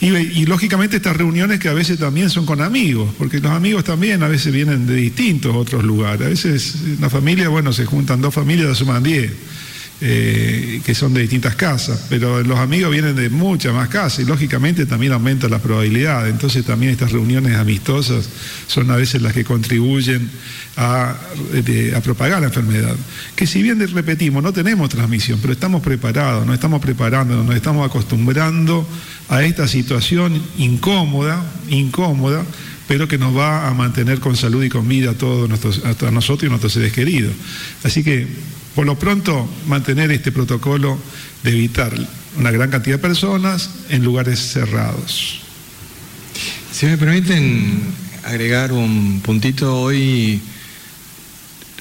Y, 0.00 0.44
lógicamente 0.44 0.96
estas 0.96 1.16
reuniones 1.16 1.58
que 1.58 1.68
a 1.68 1.72
veces 1.72 1.98
también 1.98 2.28
son 2.28 2.44
con 2.46 2.60
amigos, 2.60 3.14
porque 3.16 3.40
los 3.40 3.52
amigos 3.52 3.84
también 3.84 4.22
a 4.22 4.28
veces 4.28 4.52
vienen 4.52 4.86
de 4.86 4.94
distintos 4.94 5.56
otros 5.56 5.84
lugares. 5.84 6.26
A 6.26 6.30
veces 6.30 6.76
en 6.84 7.00
la 7.00 7.10
familia, 7.10 7.48
bueno, 7.48 7.72
se 7.72 7.86
juntan 7.86 8.20
dos 8.20 8.34
familias, 8.34 8.78
suman 8.78 9.02
diez. 9.02 9.32
Eh, 9.98 10.82
que 10.84 10.94
son 10.94 11.14
de 11.14 11.22
distintas 11.22 11.54
casas, 11.54 12.04
pero 12.10 12.42
los 12.42 12.58
amigos 12.58 12.90
vienen 12.90 13.16
de 13.16 13.30
muchas 13.30 13.72
más 13.72 13.88
casas 13.88 14.18
y 14.18 14.24
lógicamente 14.26 14.84
también 14.84 15.12
aumenta 15.12 15.48
la 15.48 15.58
probabilidad. 15.58 16.28
Entonces 16.28 16.66
también 16.66 16.92
estas 16.92 17.12
reuniones 17.12 17.56
amistosas 17.56 18.28
son 18.66 18.90
a 18.90 18.96
veces 18.96 19.22
las 19.22 19.32
que 19.32 19.42
contribuyen 19.42 20.30
a, 20.76 21.16
propagar 22.04 22.42
la 22.42 22.48
enfermedad. 22.48 22.94
Que 23.34 23.46
si 23.46 23.62
bien 23.62 23.80
repetimos, 23.94 24.42
no 24.42 24.52
tenemos 24.52 24.90
transmisión, 24.90 25.38
pero 25.40 25.54
estamos 25.54 25.80
preparados, 25.82 26.44
nos 26.44 26.56
estamos 26.56 26.82
preparando, 26.82 27.42
nos 27.42 27.56
estamos 27.56 27.88
acostumbrando 27.88 28.86
a 29.30 29.44
esta 29.44 29.66
situación 29.66 30.42
incómoda, 30.58 31.42
incómoda, 31.70 32.44
pero 32.86 33.08
que 33.08 33.16
nos 33.16 33.34
va 33.34 33.66
a 33.66 33.72
mantener 33.72 34.20
con 34.20 34.36
salud 34.36 34.62
y 34.62 34.68
con 34.68 34.86
vida 34.86 35.12
a 35.12 35.14
todos 35.14 35.50
a 35.50 36.10
nosotros 36.10 36.42
y 36.42 36.46
a 36.46 36.50
nuestros 36.50 36.74
seres 36.74 36.92
queridos. 36.92 37.32
Así 37.82 38.04
que 38.04 38.28
por 38.76 38.84
lo 38.84 38.98
pronto, 38.98 39.48
mantener 39.66 40.12
este 40.12 40.30
protocolo 40.30 40.98
de 41.42 41.50
evitar 41.50 41.94
una 42.36 42.50
gran 42.50 42.70
cantidad 42.70 42.96
de 42.96 43.02
personas 43.02 43.70
en 43.88 44.04
lugares 44.04 44.38
cerrados. 44.38 45.40
Si 46.72 46.84
me 46.84 46.98
permiten 46.98 47.80
agregar 48.22 48.72
un 48.72 49.22
puntito, 49.24 49.80
hoy 49.80 50.42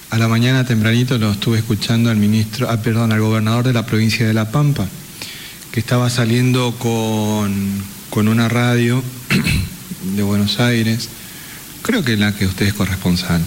a 0.10 0.18
la 0.18 0.30
mañana 0.30 0.66
tempranito 0.66 1.18
lo 1.18 1.34
estuve 1.34 1.58
escuchando 1.58 2.10
al 2.10 2.16
ministro, 2.16 2.70
ah, 2.70 2.82
perdón, 2.82 3.12
al 3.12 3.20
gobernador 3.20 3.66
de 3.66 3.74
la 3.74 3.86
provincia 3.86 4.26
de 4.26 4.34
La 4.34 4.50
Pampa, 4.50 4.88
que 5.74 5.82
estaba 5.82 6.10
saliendo 6.10 6.76
con, 6.80 7.84
con 8.10 8.30
una 8.30 8.48
radio 8.48 9.04
de 10.16 10.24
Buenos 10.24 10.62
Aires, 10.62 11.10
creo 11.82 12.06
que 12.06 12.14
es 12.14 12.20
la 12.20 12.34
que 12.34 12.46
usted 12.46 12.68
es 12.68 12.74
corresponsal, 12.74 13.42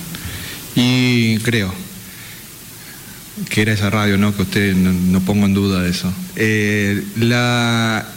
y 0.77 1.39
creo, 1.39 1.88
que 3.49 3.63
era 3.63 3.73
esa 3.73 3.91
radio, 3.91 4.19
¿no? 4.19 4.35
Que 4.35 4.43
usted 4.43 4.75
no, 4.75 5.21
pongo 5.21 5.47
en 5.47 5.55
duda 5.55 5.87
eso. 5.87 6.13
Eh, 6.37 7.03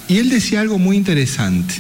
y 0.07 0.17
él 0.17 0.29
decía 0.29 0.61
algo 0.61 0.77
muy 0.77 0.97
interesante. 0.97 1.75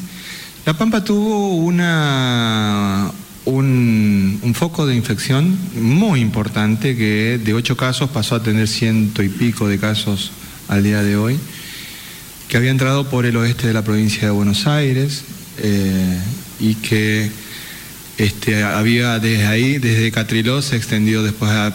La 0.65 0.73
Pampa 0.73 1.03
tuvo 1.03 1.55
una, 1.55 3.11
un, 3.45 4.53
foco 4.55 4.85
de 4.85 4.95
infección 4.95 5.57
muy 5.75 6.19
importante 6.19 6.95
que 6.95 7.39
de 7.43 7.53
ocho 7.53 7.75
casos 7.75 8.09
pasó 8.11 8.35
a 8.35 8.43
tener 8.43 8.67
ciento 8.67 9.23
y 9.23 9.29
pico 9.29 9.67
de 9.67 9.79
casos 9.79 10.31
al 10.67 10.83
día 10.83 11.01
de 11.01 11.15
hoy, 11.15 11.39
que 12.47 12.57
había 12.57 12.69
entrado 12.69 13.09
por 13.09 13.25
el 13.25 13.35
oeste 13.37 13.67
de 13.67 13.73
la 13.73 13.83
provincia 13.83 14.23
de 14.23 14.29
Buenos 14.29 14.67
Aires 14.67 15.23
eh, 15.57 16.19
y 16.59 16.75
que 16.75 17.31
este, 18.17 18.63
había 18.63 19.19
desde 19.19 19.47
ahí, 19.47 19.79
desde 19.79 20.11
Catriló, 20.11 20.61
se 20.61 20.75
extendió 20.75 21.23
después 21.23 21.51
a 21.51 21.73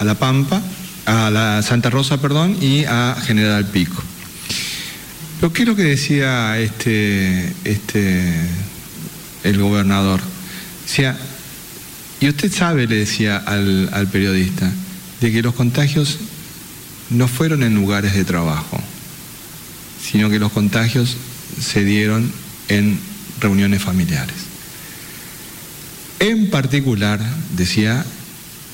La 0.00 0.14
Pampa 0.16 0.62
a 1.08 1.30
la 1.30 1.62
Santa 1.62 1.88
Rosa, 1.88 2.20
perdón, 2.20 2.58
y 2.60 2.84
a 2.84 3.16
General 3.26 3.64
Pico. 3.64 4.02
Pero 5.40 5.52
¿qué 5.54 5.62
es 5.62 5.68
lo 5.68 5.74
que 5.74 5.84
decía 5.84 6.58
este, 6.58 7.50
este, 7.64 8.34
el 9.42 9.58
gobernador? 9.58 10.20
Decía, 10.86 11.16
y 12.20 12.28
usted 12.28 12.52
sabe, 12.52 12.86
le 12.86 12.96
decía 12.96 13.38
al, 13.38 13.88
al 13.92 14.08
periodista, 14.08 14.70
de 15.22 15.32
que 15.32 15.40
los 15.40 15.54
contagios 15.54 16.18
no 17.08 17.26
fueron 17.26 17.62
en 17.62 17.74
lugares 17.74 18.12
de 18.12 18.24
trabajo, 18.24 18.78
sino 20.02 20.28
que 20.28 20.38
los 20.38 20.52
contagios 20.52 21.16
se 21.58 21.84
dieron 21.84 22.30
en 22.68 23.00
reuniones 23.40 23.80
familiares. 23.80 24.36
En 26.18 26.50
particular, 26.50 27.18
decía, 27.56 28.04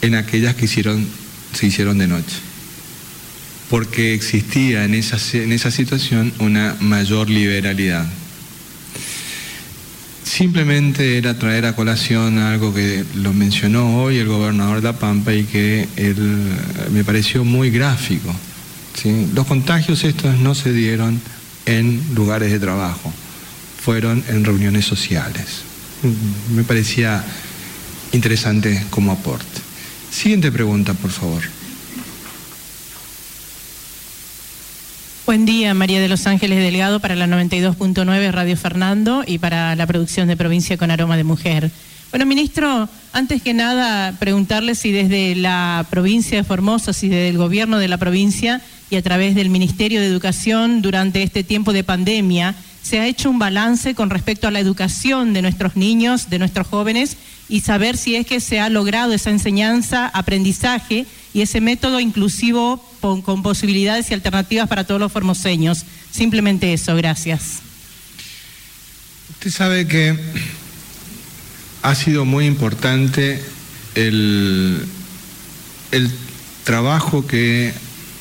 en 0.03 0.16
aquellas 0.16 0.57
que 0.57 0.64
hicieron 0.64 1.07
se 1.55 1.67
hicieron 1.67 1.99
de 1.99 2.07
noche, 2.07 2.37
porque 3.71 4.14
existía 4.14 4.85
en 4.85 4.95
esa, 4.95 5.19
en 5.38 5.53
esa 5.53 5.71
situación 5.71 6.33
una 6.38 6.77
mayor 6.81 7.31
liberalidad. 7.31 8.07
Simplemente 10.25 11.17
era 11.17 11.38
traer 11.38 11.67
a 11.67 11.77
colación 11.77 12.38
algo 12.38 12.75
que 12.75 13.05
lo 13.14 13.33
mencionó 13.33 14.03
hoy 14.03 14.17
el 14.17 14.27
gobernador 14.27 14.79
de 14.79 14.83
La 14.83 14.99
Pampa 14.99 15.33
y 15.33 15.45
que 15.45 15.87
él, 15.97 16.17
me 16.90 17.05
pareció 17.05 17.45
muy 17.45 17.71
gráfico. 17.71 18.35
Los 19.35 19.47
contagios 19.47 20.03
estos 20.03 20.37
no 20.38 20.55
se 20.55 20.73
dieron 20.73 21.21
en 21.67 22.03
lugares 22.14 22.51
de 22.51 22.59
trabajo, 22.59 23.12
fueron 23.85 24.25
en 24.29 24.45
reuniones 24.45 24.85
sociales. 24.87 25.62
Me 26.55 26.64
parecía 26.64 27.25
interesante 28.12 28.85
como 28.90 29.12
aporte. 29.12 29.63
Siguiente 30.14 30.53
pregunta, 30.53 30.94
por 30.94 31.11
favor. 31.11 31.42
Buen 35.27 35.44
día, 35.44 35.74
María 35.74 36.00
de 36.00 36.09
los 36.09 36.29
Ángeles 36.29 36.61
Delgado 36.61 37.00
para 37.00 37.16
la 37.16 37.27
92.9 37.27 38.31
Radio 38.31 38.57
Fernando 38.57 39.24
y 39.27 39.38
para 39.38 39.74
la 39.74 39.88
producción 39.88 40.29
de 40.29 40.37
Provincia 40.37 40.77
con 40.77 40.92
Aroma 40.92 41.16
de 41.16 41.24
Mujer. 41.24 41.72
Bueno, 42.11 42.27
ministro, 42.27 42.88
antes 43.12 43.42
que 43.42 43.55
nada, 43.55 44.16
preguntarle 44.20 44.77
si 44.77 44.92
desde 44.92 45.35
la 45.35 45.85
provincia 45.90 46.38
de 46.38 46.44
Formosa, 46.44 46.92
si 46.92 47.09
desde 47.09 47.31
el 47.31 47.37
gobierno 47.37 47.79
de 47.79 47.88
la 47.88 47.98
provincia 47.98 48.62
y 48.90 48.96
a 48.96 49.03
través 49.03 49.35
del 49.35 49.50
Ministerio 49.50 50.00
de 50.00 50.07
Educación 50.07 50.81
durante 50.81 51.24
este 51.24 51.42
tiempo 51.42 51.72
de 51.72 51.83
pandemia, 51.83 52.55
se 52.83 53.00
ha 53.00 53.07
hecho 53.09 53.31
un 53.31 53.40
balance 53.40 53.96
con 53.96 54.11
respecto 54.11 54.46
a 54.46 54.53
la 54.53 54.61
educación 54.61 55.33
de 55.33 55.42
nuestros 55.42 55.74
niños, 55.74 56.31
de 56.31 56.38
nuestros 56.38 56.68
jóvenes, 56.68 57.16
y 57.49 57.61
saber 57.61 57.97
si 57.97 58.17
es 58.17 58.27
que 58.27 58.41
se 58.41 58.61
ha 58.61 58.69
logrado 58.69 59.13
esa 59.13 59.31
enseñanza, 59.31 60.07
aprendizaje 60.09 61.07
y 61.33 61.43
ese 61.43 61.61
método 61.61 62.01
inclusivo 62.01 62.83
con, 63.01 63.43
posibilidades 63.43 64.11
y 64.11 64.15
alternativas 64.15 64.69
para 64.69 64.85
todos 64.85 65.01
los 65.01 65.13
formoseños. 65.13 65.85
Simplemente 66.11 66.73
eso, 66.73 66.97
gracias. 66.97 67.61
Usted 69.31 69.51
sabe 69.51 69.87
que 69.87 70.17
ha 71.83 71.95
sido 71.95 72.25
muy 72.25 72.47
importante 72.47 73.43
el, 73.95 74.87
el 75.91 76.11
trabajo 76.65 77.27
que 77.27 77.75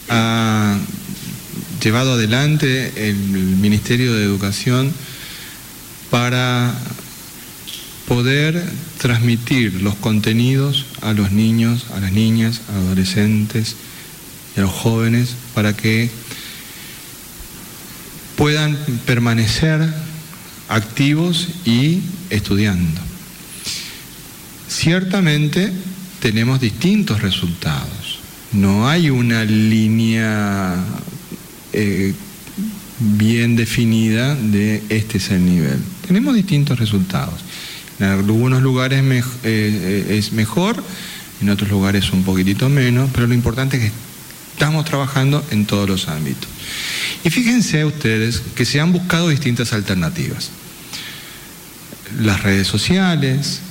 ha 0.09 0.77
llevado 1.81 2.13
adelante 2.13 3.09
el 3.09 3.15
Ministerio 3.15 4.13
de 4.13 4.23
Educación 4.25 4.93
para 6.09 6.73
poder 8.07 8.63
transmitir 8.97 9.81
los 9.81 9.95
contenidos 9.95 10.85
a 11.01 11.13
los 11.13 11.31
niños, 11.31 11.85
a 11.95 11.99
las 11.99 12.11
niñas, 12.11 12.61
a 12.69 12.75
adolescentes 12.75 13.75
y 14.55 14.59
a 14.59 14.63
los 14.63 14.71
jóvenes 14.71 15.35
para 15.53 15.75
que 15.75 16.09
puedan 18.35 18.77
permanecer 19.05 19.93
activos 20.67 21.47
y 21.65 22.01
estudiando. 22.29 23.01
Ciertamente 24.67 25.71
tenemos 26.19 26.59
distintos 26.59 27.21
resultados. 27.21 28.19
No 28.51 28.87
hay 28.87 29.09
una 29.09 29.43
línea 29.45 30.75
eh, 31.73 32.13
bien 32.99 33.55
definida 33.55 34.35
de 34.35 34.83
este 34.89 35.17
es 35.17 35.29
el 35.31 35.45
nivel. 35.45 35.79
Tenemos 36.07 36.35
distintos 36.35 36.79
resultados. 36.79 37.41
En 37.99 38.05
algunos 38.07 38.61
lugares 38.61 39.03
eh, 39.03 39.23
eh, 39.43 40.17
es 40.17 40.31
mejor, 40.33 40.83
en 41.41 41.49
otros 41.49 41.69
lugares 41.69 42.11
un 42.11 42.23
poquitito 42.23 42.69
menos, 42.69 43.09
pero 43.13 43.27
lo 43.27 43.33
importante 43.33 43.77
es 43.77 43.83
que 43.83 43.91
estamos 44.53 44.85
trabajando 44.85 45.43
en 45.51 45.65
todos 45.65 45.87
los 45.87 46.07
ámbitos. 46.07 46.49
Y 47.23 47.29
fíjense 47.29 47.85
ustedes 47.85 48.41
que 48.55 48.65
se 48.65 48.79
han 48.79 48.91
buscado 48.91 49.29
distintas 49.29 49.73
alternativas. 49.73 50.51
Las 52.19 52.43
redes 52.43 52.67
sociales, 52.67 53.61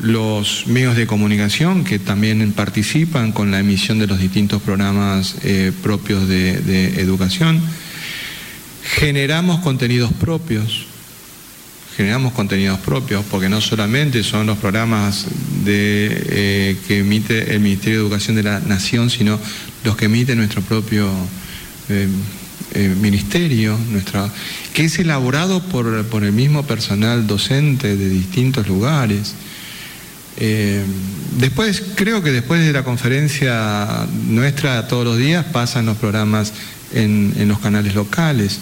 los 0.00 0.66
medios 0.66 0.96
de 0.96 1.06
comunicación 1.06 1.84
que 1.84 1.98
también 1.98 2.52
participan 2.52 3.32
con 3.32 3.50
la 3.50 3.60
emisión 3.60 3.98
de 3.98 4.06
los 4.06 4.18
distintos 4.18 4.62
programas 4.62 5.36
eh, 5.42 5.72
propios 5.82 6.28
de, 6.28 6.60
de, 6.60 7.00
educación. 7.00 7.60
Generamos 8.84 9.60
contenidos 9.60 10.12
propios, 10.12 10.86
generamos 11.98 12.32
contenidos 12.32 12.78
propios, 12.78 13.24
porque 13.28 13.48
no 13.48 13.60
solamente 13.60 14.22
son 14.22 14.46
los 14.46 14.56
programas 14.58 15.26
de, 15.64 16.26
eh, 16.30 16.76
que 16.86 17.00
emite 17.00 17.52
el 17.52 17.58
Ministerio 17.58 17.98
de 17.98 18.04
Educación 18.04 18.36
de 18.36 18.44
la 18.44 18.60
Nación, 18.60 19.10
sino 19.10 19.36
los 19.82 19.96
que 19.96 20.04
emite 20.04 20.36
nuestro 20.36 20.62
propio 20.62 21.10
eh, 21.88 22.06
eh, 22.74 22.94
ministerio, 23.00 23.76
nuestra, 23.90 24.32
que 24.72 24.84
es 24.84 24.96
elaborado 25.00 25.60
por, 25.60 26.04
por 26.04 26.22
el 26.22 26.30
mismo 26.30 26.64
personal 26.64 27.26
docente 27.26 27.96
de 27.96 28.08
distintos 28.08 28.68
lugares. 28.68 29.34
Después, 31.36 31.82
creo 31.96 32.22
que 32.22 32.30
después 32.30 32.64
de 32.64 32.72
la 32.72 32.84
conferencia 32.84 34.06
nuestra 34.28 34.86
todos 34.86 35.04
los 35.04 35.18
días 35.18 35.44
pasan 35.46 35.86
los 35.86 35.96
programas 35.96 36.52
en, 36.94 37.34
en 37.38 37.48
los 37.48 37.58
canales 37.58 37.96
locales. 37.96 38.60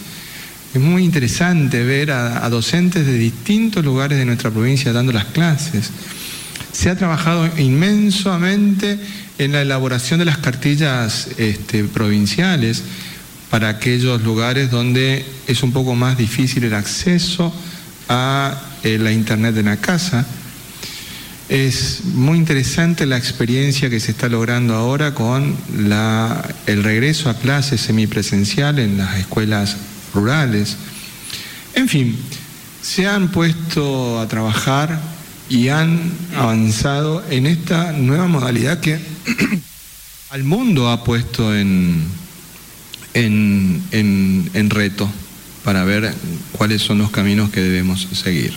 Es 0.74 0.80
muy 0.80 1.04
interesante 1.04 1.82
ver 1.84 2.10
a, 2.10 2.48
docentes 2.50 3.06
de 3.06 3.16
distintos 3.16 3.84
lugares 3.84 4.18
de 4.18 4.24
nuestra 4.24 4.50
provincia 4.50 4.92
dando 4.92 5.12
las 5.12 5.26
clases. 5.26 5.90
Se 6.72 6.90
ha 6.90 6.96
trabajado 6.96 7.48
inmensamente 7.58 8.98
en 9.38 9.52
la 9.52 9.62
elaboración 9.62 10.18
de 10.18 10.26
las 10.26 10.38
cartillas 10.38 11.28
este, 11.38 11.84
provinciales 11.84 12.82
para 13.50 13.68
aquellos 13.68 14.22
lugares 14.22 14.70
donde 14.70 15.24
es 15.46 15.62
un 15.62 15.72
poco 15.72 15.94
más 15.94 16.18
difícil 16.18 16.64
el 16.64 16.74
acceso 16.74 17.54
a 18.08 18.60
eh, 18.82 18.98
la 18.98 19.12
internet 19.12 19.54
de 19.54 19.62
la 19.62 19.78
casa 19.78 20.26
es 21.48 22.04
muy 22.04 22.38
interesante 22.38 23.06
la 23.06 23.16
experiencia 23.16 23.88
que 23.88 24.00
se 24.00 24.10
está 24.10 24.28
logrando 24.28 24.74
ahora 24.74 25.14
con 25.14 25.56
el 26.66 26.82
regreso 26.82 27.30
a 27.30 27.34
clases 27.34 27.80
semipresencial 27.80 28.80
en 28.80 28.98
las 28.98 29.16
escuelas 29.16 29.76
rurales. 30.16 30.76
En 31.74 31.88
fin, 31.88 32.16
se 32.82 33.06
han 33.06 33.30
puesto 33.30 34.18
a 34.18 34.26
trabajar 34.26 34.98
y 35.48 35.68
han 35.68 36.10
avanzado 36.34 37.22
en 37.30 37.46
esta 37.46 37.92
nueva 37.92 38.26
modalidad 38.26 38.80
que 38.80 38.98
al 40.30 40.42
mundo 40.42 40.88
ha 40.88 41.04
puesto 41.04 41.54
en, 41.54 42.02
en, 43.14 43.82
en, 43.92 44.70
reto 44.70 45.08
para 45.62 45.84
ver 45.84 46.12
cuáles 46.52 46.82
son 46.82 46.98
los 46.98 47.10
caminos 47.10 47.50
que 47.50 47.60
debemos 47.60 48.08
seguir. 48.12 48.54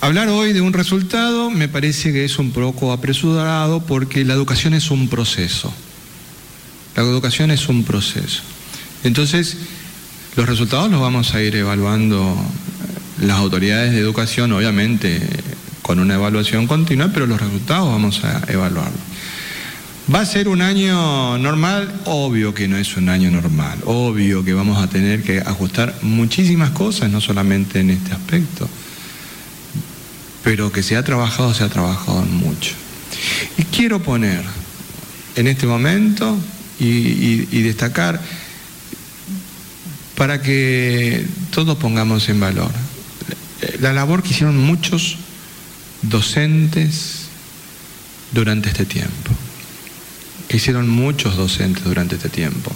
Hablar 0.00 0.28
hoy 0.28 0.52
de 0.52 0.60
un 0.60 0.72
resultado 0.72 1.50
me 1.50 1.68
parece 1.68 2.12
que 2.12 2.24
es 2.24 2.38
un 2.38 2.52
poco 2.52 2.92
apresurado 2.92 3.84
porque 3.84 4.24
la 4.24 4.34
educación 4.34 4.74
es 4.74 4.90
un 4.90 5.08
proceso. 5.08 5.72
La 6.94 7.02
educación 7.02 7.50
es 7.50 7.68
un 7.68 7.82
proceso. 7.84 8.42
Entonces, 9.04 9.56
los 10.36 10.46
resultados 10.46 10.90
los 10.90 11.00
vamos 11.00 11.34
a 11.34 11.42
ir 11.42 11.56
evaluando 11.56 12.36
las 13.20 13.38
autoridades 13.38 13.92
de 13.92 13.98
educación, 13.98 14.52
obviamente 14.52 15.20
con 15.82 15.98
una 15.98 16.14
evaluación 16.14 16.66
continua, 16.66 17.10
pero 17.12 17.26
los 17.26 17.40
resultados 17.40 17.88
vamos 17.88 18.24
a 18.24 18.42
evaluarlos. 18.48 19.00
¿Va 20.12 20.20
a 20.20 20.26
ser 20.26 20.48
un 20.48 20.62
año 20.62 21.38
normal? 21.38 21.92
Obvio 22.04 22.54
que 22.54 22.68
no 22.68 22.76
es 22.76 22.96
un 22.96 23.08
año 23.08 23.30
normal. 23.30 23.78
Obvio 23.84 24.44
que 24.44 24.52
vamos 24.52 24.82
a 24.82 24.88
tener 24.88 25.22
que 25.22 25.40
ajustar 25.40 25.94
muchísimas 26.02 26.70
cosas, 26.70 27.10
no 27.10 27.20
solamente 27.20 27.80
en 27.80 27.90
este 27.90 28.12
aspecto 28.12 28.68
pero 30.46 30.70
que 30.70 30.84
se 30.84 30.96
ha 30.96 31.02
trabajado, 31.02 31.52
se 31.54 31.64
ha 31.64 31.68
trabajado 31.68 32.22
mucho. 32.22 32.76
Y 33.58 33.64
quiero 33.64 34.00
poner 34.00 34.44
en 35.34 35.48
este 35.48 35.66
momento 35.66 36.38
y, 36.78 37.48
y 37.50 37.62
destacar 37.62 38.20
para 40.16 40.42
que 40.42 41.26
todos 41.50 41.76
pongamos 41.78 42.28
en 42.28 42.40
valor 42.40 42.72
la 43.80 43.92
labor 43.92 44.22
que 44.22 44.30
hicieron 44.30 44.56
muchos 44.58 45.18
docentes 46.02 47.26
durante 48.32 48.68
este 48.68 48.84
tiempo, 48.84 49.30
que 50.48 50.58
hicieron 50.58 50.88
muchos 50.88 51.36
docentes 51.36 51.84
durante 51.84 52.16
este 52.16 52.28
tiempo 52.28 52.72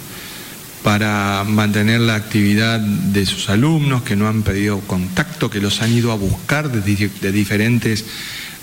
para 0.83 1.43
mantener 1.47 2.01
la 2.01 2.15
actividad 2.15 2.79
de 2.79 3.25
sus 3.27 3.49
alumnos 3.49 4.01
que 4.01 4.15
no 4.15 4.27
han 4.27 4.41
pedido 4.41 4.79
contacto, 4.81 5.49
que 5.49 5.61
los 5.61 5.81
han 5.83 5.93
ido 5.93 6.11
a 6.11 6.15
buscar 6.15 6.71
de, 6.71 6.81
de, 7.21 7.31
diferentes 7.31 8.05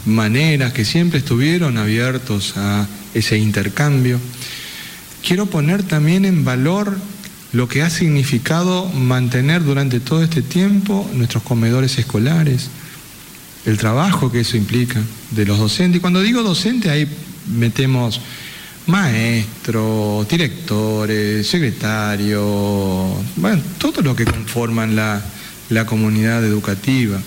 maneras, 0.05 0.73
que 0.73 0.85
siempre 0.85 1.21
estuvieron 1.21 1.79
abiertos 1.79 2.55
a 2.57 2.88
ese 3.14 3.38
intercambio. 3.38 4.19
Quiero 5.25 5.47
poner 5.47 5.85
también 5.85 6.25
en 6.25 6.45
valor 6.45 6.99
lo 7.52 7.68
que 7.68 7.82
ha 7.82 7.90
significado 7.90 8.86
mantener 8.88 9.64
durante 9.64 10.01
todo 10.01 10.22
este 10.22 10.42
tiempo 10.42 11.09
nuestros 11.14 11.42
comedores 11.42 11.99
escolares, 11.99 12.68
el 13.64 13.78
trabajo 13.78 14.30
que 14.30 14.40
eso 14.40 14.57
implica 14.57 15.01
de 15.30 15.46
los 15.46 15.59
docentes. 15.59 15.99
Y 15.99 16.01
cuando 16.01 16.20
digo 16.20 16.42
docente, 16.42 16.90
ahí 16.90 17.09
metemos 17.46 18.20
maestros, 18.86 20.28
directores, 20.28 21.46
secretarios, 21.46 22.42
bueno, 23.36 23.62
todo 23.78 24.03
lo 24.03 24.14
que 24.14 24.24
conforman 24.24 24.96
la, 24.96 25.22
la 25.68 25.86
comunidad 25.86 26.44
educativa. 26.44 27.20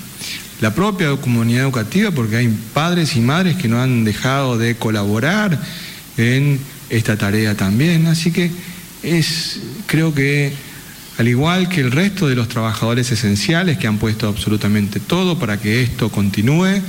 La 0.61 0.76
propia 0.76 1.15
comunidad 1.17 1.63
educativa, 1.63 2.11
porque 2.11 2.38
hay 2.38 2.47
padres 2.74 3.15
y 3.15 3.19
madres 3.19 3.55
que 3.57 3.67
no 3.67 3.82
han 3.82 4.03
dejado 4.03 4.59
de 4.59 4.76
colaborar 4.76 5.59
en 6.17 6.59
esta 6.89 7.17
tarea 7.17 7.55
también. 7.55 8.05
Así 8.05 8.32
que 8.32 8.51
es, 9.04 9.60
creo 9.88 10.14
que 10.14 10.54
al 11.18 11.28
igual 11.28 11.70
que 11.70 11.82
el 11.82 11.91
resto 11.91 12.28
de 12.28 12.36
los 12.36 12.47
trabajadores 12.47 13.12
esenciales 13.12 13.78
que 13.78 13.88
han 13.88 13.97
puesto 13.97 14.28
absolutamente 14.28 14.99
todo 14.99 15.38
para 15.38 15.60
que 15.60 15.84
esto 15.84 16.10
continúe, 16.10 16.82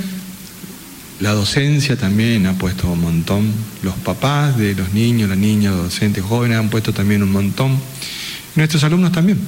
la 1.21 1.33
docencia 1.33 1.97
también 1.97 2.47
ha 2.47 2.55
puesto 2.55 2.91
un 2.91 3.01
montón, 3.01 3.53
los 3.83 3.95
papás 3.95 4.57
de 4.57 4.75
los 4.75 4.93
niños, 4.93 5.29
las 5.29 5.39
niñas, 5.39 5.75
los 5.75 5.85
docentes 5.85 6.25
jóvenes 6.25 6.59
han 6.59 6.69
puesto 6.69 6.93
también 6.93 7.23
un 7.23 7.31
montón. 7.31 7.79
Nuestros 8.57 8.83
alumnos 8.85 9.13
también. 9.13 9.39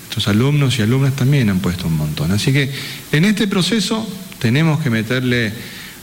Nuestros 0.00 0.28
alumnos 0.28 0.78
y 0.78 0.82
alumnas 0.82 1.14
también 1.14 1.48
han 1.48 1.60
puesto 1.60 1.86
un 1.86 1.96
montón. 1.96 2.32
Así 2.32 2.52
que 2.52 2.70
en 3.12 3.24
este 3.24 3.46
proceso 3.48 4.06
tenemos 4.40 4.80
que 4.80 4.90
meterle 4.90 5.52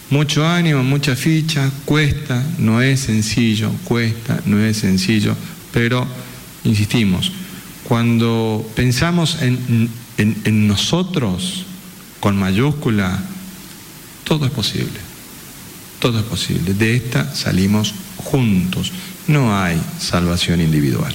mucho 0.10 0.48
ánimo, 0.48 0.84
mucha 0.84 1.16
ficha, 1.16 1.70
cuesta, 1.86 2.44
no 2.58 2.82
es 2.82 3.02
sencillo, 3.02 3.72
cuesta, 3.84 4.42
no 4.46 4.64
es 4.64 4.78
sencillo, 4.78 5.36
pero 5.78 6.08
insistimos, 6.64 7.32
cuando 7.84 8.68
pensamos 8.76 9.38
en, 9.44 10.68
nosotros 10.68 11.68
con 12.20 12.36
mayúscula, 12.36 13.24
todo 14.24 14.48
es 14.48 14.52
posible, 14.52 15.00
todo 16.00 16.18
es 16.18 16.26
posible. 16.26 16.74
De 16.74 16.96
esta 16.96 17.32
salimos 17.36 17.94
juntos, 18.16 18.92
no 19.28 19.56
hay 19.56 19.80
salvación 20.00 20.62
individual. 20.62 21.14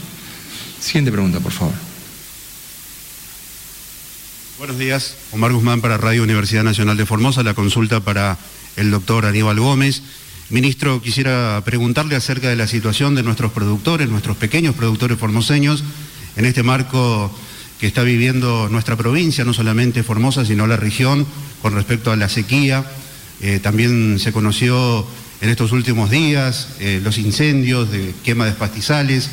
Siguiente 0.79 1.11
pregunta, 1.11 1.41
por 1.41 1.51
favor. 1.51 1.75
Buenos 4.59 4.79
días, 4.79 5.17
Omar 5.33 5.53
Guzmán 5.53 5.81
para 5.81 5.99
Radio 5.99 6.23
Universidad 6.23 6.63
Nacional 6.63 6.97
de 6.97 7.05
Formosa, 7.05 7.43
la 7.43 7.55
consulta 7.55 7.99
para 7.99 8.39
el 8.77 8.93
doctor 8.93 9.27
Aníbal 9.27 9.59
Gómez. 9.59 10.05
Ministro, 10.53 11.01
quisiera 11.01 11.63
preguntarle 11.65 12.15
acerca 12.15 12.51
de 12.51 12.57
la 12.57 12.67
situación 12.67 13.15
de 13.15 13.23
nuestros 13.23 13.53
productores, 13.53 14.11
nuestros 14.11 14.37
pequeños 14.37 14.75
productores 14.75 15.17
formoseños, 15.19 15.83
en 16.37 16.45
este 16.45 16.63
marco 16.63 17.35
que 17.81 17.87
está 17.87 18.03
viviendo 18.03 18.69
nuestra 18.69 18.95
provincia, 18.95 19.47
no 19.47 19.55
solamente 19.55 20.03
Formosa, 20.03 20.45
sino 20.45 20.67
la 20.67 20.77
región, 20.77 21.27
con 21.63 21.73
respecto 21.73 22.13
a 22.13 22.17
la 22.17 22.29
sequía. 22.29 22.85
Eh, 23.41 23.61
también 23.63 24.19
se 24.19 24.31
conoció 24.31 25.07
en 25.41 25.49
estos 25.49 25.73
últimos 25.73 26.11
días 26.11 26.69
eh, 26.81 27.01
los 27.03 27.17
incendios 27.17 27.91
de 27.91 28.15
quema 28.23 28.45
de 28.45 28.53
pastizales. 28.53 29.31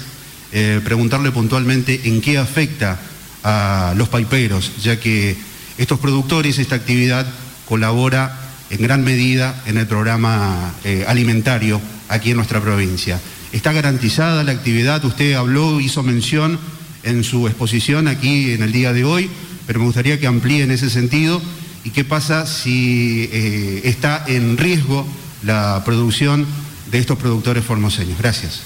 Eh, 0.53 0.79
preguntarle 0.85 1.31
puntualmente 1.31 1.99
en 2.05 2.21
qué 2.21 2.37
afecta 2.37 2.97
a 3.43 3.93
los 3.97 4.07
paiperos, 4.07 4.71
ya 4.81 4.97
que 5.01 5.35
estos 5.77 5.99
productores, 5.99 6.59
esta 6.59 6.75
actividad 6.75 7.27
colabora 7.67 8.48
en 8.69 8.81
gran 8.81 9.03
medida 9.03 9.63
en 9.65 9.77
el 9.77 9.87
programa 9.87 10.73
eh, 10.83 11.05
alimentario 11.07 11.81
aquí 12.07 12.31
en 12.31 12.37
nuestra 12.37 12.61
provincia. 12.61 13.19
¿Está 13.51 13.71
garantizada 13.71 14.43
la 14.43 14.51
actividad? 14.51 15.03
Usted 15.05 15.33
habló, 15.33 15.79
hizo 15.79 16.03
mención 16.03 16.59
en 17.03 17.23
su 17.23 17.47
exposición 17.47 18.07
aquí 18.07 18.51
en 18.51 18.61
el 18.61 18.71
día 18.71 18.93
de 18.93 19.03
hoy, 19.03 19.29
pero 19.65 19.79
me 19.79 19.85
gustaría 19.85 20.19
que 20.19 20.27
amplíe 20.27 20.63
en 20.63 20.71
ese 20.71 20.89
sentido. 20.89 21.41
¿Y 21.83 21.91
qué 21.91 22.03
pasa 22.03 22.45
si 22.45 23.29
eh, 23.31 23.81
está 23.85 24.23
en 24.27 24.57
riesgo 24.57 25.07
la 25.43 25.81
producción 25.85 26.45
de 26.91 26.99
estos 26.99 27.17
productores 27.17 27.63
formoseños? 27.63 28.19
Gracias. 28.19 28.61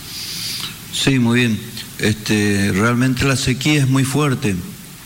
Sí, 0.91 1.19
muy 1.19 1.39
bien. 1.39 1.59
Este, 1.99 2.71
realmente 2.73 3.23
la 3.25 3.35
sequía 3.35 3.81
es 3.81 3.87
muy 3.87 4.03
fuerte. 4.03 4.55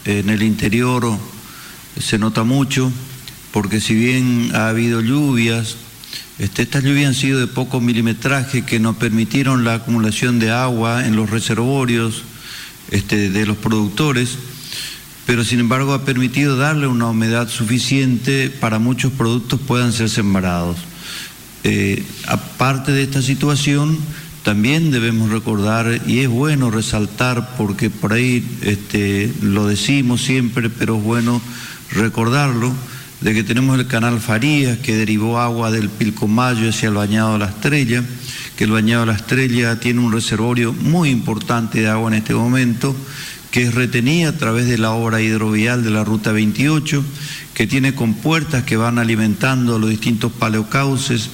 En 0.05 0.29
el 0.29 0.41
interior 0.41 1.17
se 1.99 2.17
nota 2.17 2.43
mucho 2.43 2.91
porque 3.51 3.81
si 3.81 3.93
bien 3.93 4.51
ha 4.53 4.69
habido 4.69 5.01
lluvias, 5.01 5.77
este, 6.39 6.61
estas 6.63 6.83
lluvias 6.83 7.07
han 7.07 7.15
sido 7.15 7.39
de 7.39 7.47
poco 7.47 7.81
milimetraje 7.81 8.63
que 8.63 8.79
no 8.79 8.93
permitieron 8.93 9.63
la 9.63 9.75
acumulación 9.75 10.39
de 10.39 10.51
agua 10.51 11.05
en 11.07 11.15
los 11.15 11.29
reservorios 11.29 12.23
este, 12.91 13.31
de 13.31 13.45
los 13.45 13.57
productores, 13.57 14.37
pero 15.25 15.43
sin 15.43 15.59
embargo 15.59 15.93
ha 15.93 16.05
permitido 16.05 16.55
darle 16.55 16.87
una 16.87 17.07
humedad 17.07 17.49
suficiente 17.49 18.49
para 18.49 18.79
muchos 18.79 19.11
productos 19.11 19.59
puedan 19.59 19.91
ser 19.91 20.09
sembrados. 20.09 20.77
Eh, 21.63 22.03
aparte 22.27 22.91
de 22.91 23.03
esta 23.03 23.21
situación, 23.21 23.97
también 24.43 24.91
debemos 24.91 25.29
recordar, 25.29 26.03
y 26.07 26.19
es 26.19 26.29
bueno 26.29 26.71
resaltar, 26.71 27.57
porque 27.57 27.89
por 27.89 28.13
ahí 28.13 28.47
este, 28.61 29.33
lo 29.41 29.67
decimos 29.67 30.21
siempre, 30.21 30.69
pero 30.69 30.95
es 30.95 31.03
bueno 31.03 31.41
recordarlo, 31.91 32.71
de 33.22 33.34
que 33.34 33.43
tenemos 33.43 33.80
el 33.80 33.88
canal 33.88 34.20
Farías 34.20 34.78
que 34.78 34.95
derivó 34.95 35.39
agua 35.39 35.72
del 35.72 35.89
Pilcomayo 35.89 36.70
hacia 36.70 36.89
el 36.89 36.95
bañado 36.95 37.34
de 37.34 37.39
la 37.39 37.47
Estrella, 37.47 38.03
que 38.55 38.65
el 38.65 38.72
bañado 38.72 39.05
de 39.05 39.11
la 39.11 39.18
Estrella 39.18 39.80
tiene 39.80 40.01
un 40.01 40.11
reservorio 40.11 40.74
muy 40.74 41.09
importante 41.09 41.82
de 41.82 41.88
agua 41.88 42.11
en 42.11 42.18
este 42.18 42.34
momento, 42.34 42.95
que 43.51 43.63
es 43.63 43.74
retenida 43.74 44.30
a 44.30 44.38
través 44.38 44.68
de 44.68 44.78
la 44.78 44.91
obra 44.91 45.22
hidrovial 45.22 45.84
de 45.84 45.89
la 45.89 46.03
Ruta 46.03 46.32
28, 46.32 47.03
que 47.53 47.65
tiene 47.65 47.95
compuertas 47.95 48.63
que 48.63 48.78
van 48.78 48.99
alimentando 48.99 49.80
los 49.80 49.89
distintos 49.89 50.32
paleocauces, 50.32 51.30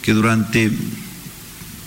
que 0.00 0.12
durante 0.12 0.70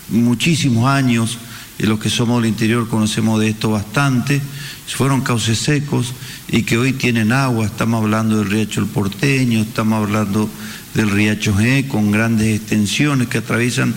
muchísimos 0.09 0.87
años, 0.87 1.39
los 1.87 1.99
que 1.99 2.09
somos 2.09 2.41
del 2.41 2.49
interior 2.49 2.89
conocemos 2.89 3.39
de 3.39 3.49
esto 3.49 3.71
bastante, 3.71 4.41
fueron 4.87 5.21
cauces 5.21 5.57
secos 5.59 6.13
y 6.47 6.63
que 6.63 6.77
hoy 6.77 6.93
tienen 6.93 7.31
agua. 7.31 7.65
Estamos 7.65 8.03
hablando 8.03 8.37
del 8.37 8.49
riacho 8.49 8.81
El 8.81 8.87
Porteño, 8.87 9.61
estamos 9.61 10.03
hablando 10.03 10.49
del 10.93 11.09
riacho 11.09 11.55
G, 11.55 11.87
con 11.87 12.11
grandes 12.11 12.59
extensiones 12.59 13.27
que 13.27 13.37
atraviesan 13.37 13.93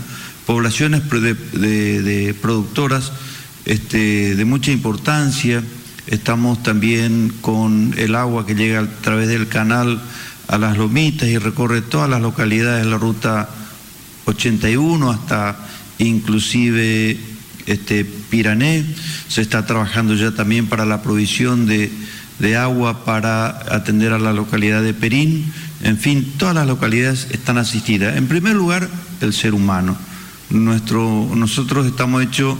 poblaciones 0.46 1.02
de 1.08 2.36
productoras 2.40 3.12
este, 3.64 4.34
de 4.34 4.44
mucha 4.44 4.72
importancia. 4.72 5.62
Estamos 6.06 6.62
también 6.62 7.32
con 7.40 7.94
el 7.96 8.14
agua 8.14 8.44
que 8.44 8.54
llega 8.54 8.80
a 8.80 8.86
través 9.02 9.28
del 9.28 9.48
canal 9.48 10.02
a 10.48 10.58
las 10.58 10.76
lomitas 10.76 11.28
y 11.28 11.38
recorre 11.38 11.80
todas 11.80 12.10
las 12.10 12.20
localidades 12.20 12.84
de 12.84 12.90
la 12.90 12.98
ruta 12.98 13.48
81 14.24 15.10
hasta 15.10 15.56
inclusive 15.98 17.18
este, 17.66 18.04
Pirané. 18.04 18.84
Se 19.28 19.40
está 19.40 19.66
trabajando 19.66 20.14
ya 20.14 20.32
también 20.32 20.66
para 20.66 20.84
la 20.84 21.02
provisión 21.02 21.66
de, 21.66 21.90
de 22.38 22.56
agua 22.56 23.04
para 23.04 23.48
atender 23.74 24.12
a 24.12 24.18
la 24.18 24.32
localidad 24.32 24.82
de 24.82 24.94
Perín. 24.94 25.52
En 25.82 25.98
fin, 25.98 26.32
todas 26.38 26.54
las 26.54 26.66
localidades 26.66 27.28
están 27.30 27.58
asistidas. 27.58 28.16
En 28.16 28.28
primer 28.28 28.54
lugar, 28.54 28.88
el 29.20 29.32
ser 29.32 29.54
humano. 29.54 29.96
Nuestro, 30.50 31.30
nosotros 31.34 31.86
estamos 31.86 32.22
hechos 32.22 32.56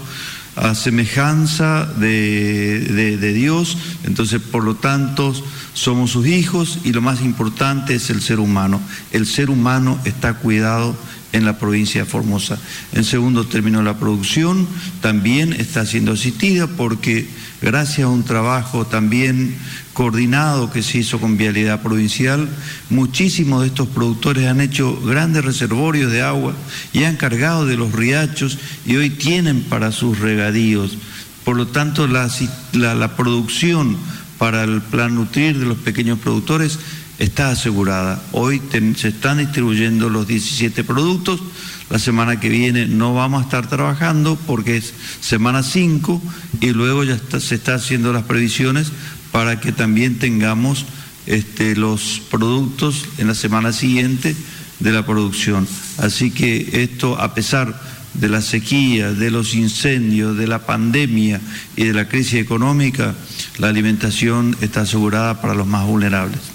a 0.57 0.75
semejanza 0.75 1.87
de, 1.97 2.81
de, 2.81 3.17
de, 3.17 3.33
Dios, 3.33 3.79
entonces 4.05 4.41
por 4.41 4.63
lo 4.65 4.75
tanto 4.75 5.33
somos 5.73 6.11
sus 6.11 6.27
hijos 6.27 6.81
y 6.85 6.93
lo 6.93 7.01
más 7.01 7.23
importante 7.23 7.95
es 7.95 8.11
el 8.11 8.21
ser 8.21 8.39
humano. 8.39 8.81
El 9.13 9.27
ser 9.27 9.49
humano 9.49 9.99
está 10.05 10.35
cuidado 10.35 10.95
en 11.33 11.45
la 11.45 11.59
provincia 11.59 12.03
de 12.03 12.11
Formosa. 12.11 12.59
En 12.93 13.05
segundo 13.05 13.47
término, 13.47 13.83
la 13.83 13.99
producción 13.99 14.67
también 15.01 15.53
está 15.53 15.87
siendo 15.87 16.13
asistida 16.13 16.67
porque 16.67 17.27
gracias 17.61 18.07
a 18.07 18.11
un 18.11 18.23
trabajo 18.23 18.87
también 18.87 19.57
coordinado 19.93 20.71
que 20.71 20.83
se 20.83 20.99
hizo 20.99 21.21
con 21.21 21.37
Vialidad 21.37 21.83
Provincial, 21.83 22.49
muchísimos 22.91 23.63
de 23.63 23.69
estos 23.69 23.89
productores 23.89 24.47
han 24.47 24.61
hecho 24.61 25.01
grandes 25.01 25.45
reservorios 25.45 26.11
de 26.11 26.23
agua 26.23 26.55
y 26.93 27.05
han 27.05 27.17
cargado 27.17 27.67
de 27.67 27.77
los 27.77 27.93
riachos 27.93 28.59
y 28.87 28.97
hoy 28.97 29.11
tienen 29.11 29.63
para 29.63 29.93
sus 29.93 30.19
regadíos. 30.19 30.97
Por 31.45 31.57
lo 31.57 31.67
tanto, 31.67 32.07
la, 32.07 32.31
la, 32.73 33.17
producción 33.17 33.97
para 34.39 34.65
el 34.65 34.81
plan 34.81 35.15
Nutrir 35.15 35.59
de 35.59 35.67
los 35.67 35.79
pequeños 35.79 36.19
productores 36.19 36.79
está 37.23 37.51
asegurada. 37.51 38.21
Hoy 38.33 38.61
se 38.97 39.09
están 39.09 39.39
distribuyendo 39.39 40.11
los 40.11 40.27
17 40.27 40.83
productos. 40.83 41.41
La 41.89 42.01
semana 42.01 42.41
que 42.41 42.49
viene 42.49 42.87
no 42.87 43.15
vamos 43.15 43.43
a 43.43 43.45
estar 43.45 43.69
trabajando 43.69 44.37
porque 44.47 44.77
es 44.77 44.93
semana 45.21 45.63
5 45.63 46.21
y 46.61 46.71
luego 46.71 47.05
ya 47.05 47.19
se 47.39 47.55
están 47.55 47.77
haciendo 47.77 48.13
las 48.13 48.25
previsiones 48.25 48.91
para 49.31 49.61
que 49.61 49.71
también 49.71 50.19
tengamos 50.19 50.85
este, 51.27 51.77
los 51.77 52.21
productos 52.29 53.05
en 53.19 53.29
la 53.29 53.37
semana 53.37 53.73
siguiente 53.73 54.35
de 54.81 54.91
la 54.91 55.07
producción. 55.07 55.69
Así 55.99 56.33
que 56.33 56.83
esto, 56.83 57.21
a 57.21 57.35
pesar 57.35 57.81
de 58.15 58.29
la 58.29 58.43
sequía, 58.43 59.13
de 59.13 59.31
los 59.31 59.55
incendios, 59.55 60.37
de 60.37 60.49
la 60.49 60.67
pandemia 60.67 61.41
y 61.77 61.85
de 61.85 61.93
la 61.93 62.09
crisis 62.09 62.35
económica, 62.35 63.15
la 63.59 63.69
alimentación 63.69 64.57
está 64.61 64.81
asegurada 64.81 65.41
para 65.41 65.55
los 65.55 65.69
más 65.69 65.87
vulnerables. 65.87 66.52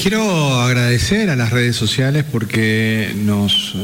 Quiero 0.00 0.60
agradecer 0.60 1.28
a 1.28 1.34
las 1.34 1.50
redes 1.50 1.74
sociales 1.74 2.24
porque 2.30 3.12
nos, 3.16 3.74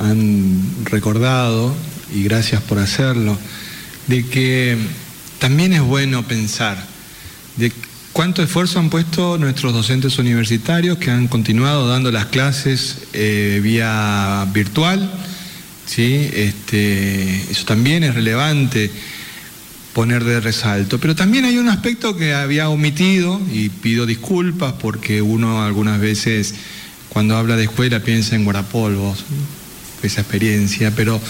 han 0.00 0.60
recordado, 0.84 1.72
y 2.12 2.24
gracias 2.24 2.60
por 2.62 2.80
hacerlo, 2.80 3.38
de 4.08 4.26
que 4.26 4.76
también 5.38 5.74
es 5.74 5.80
bueno 5.80 6.26
pensar 6.26 6.76
de 7.56 7.70
cuánto 8.12 8.42
esfuerzo 8.42 8.80
han 8.80 8.90
puesto 8.90 9.38
nuestros 9.38 9.72
docentes 9.72 10.18
universitarios 10.18 10.98
que 10.98 11.12
han 11.12 11.28
continuado 11.28 11.86
dando 11.86 12.10
las 12.10 12.26
clases 12.26 13.04
eh, 13.12 13.60
vía 13.62 14.44
virtual. 14.52 15.08
¿sí? 15.86 16.30
Este, 16.34 17.48
eso 17.48 17.64
también 17.64 18.02
es 18.02 18.16
relevante 18.16 18.90
poner 19.92 20.24
de 20.24 20.40
resalto. 20.40 20.98
Pero 20.98 21.14
también 21.14 21.44
hay 21.44 21.58
un 21.58 21.68
aspecto 21.68 22.16
que 22.16 22.34
había 22.34 22.68
omitido 22.68 23.40
y 23.52 23.68
pido 23.68 24.06
disculpas 24.06 24.74
porque 24.74 25.22
uno 25.22 25.62
algunas 25.62 26.00
veces 26.00 26.54
cuando 27.08 27.36
habla 27.36 27.56
de 27.56 27.64
escuela 27.64 28.00
piensa 28.00 28.36
en 28.36 28.44
guardapolvos, 28.44 29.24
esa 30.02 30.22
experiencia, 30.22 30.92
pero 30.96 31.20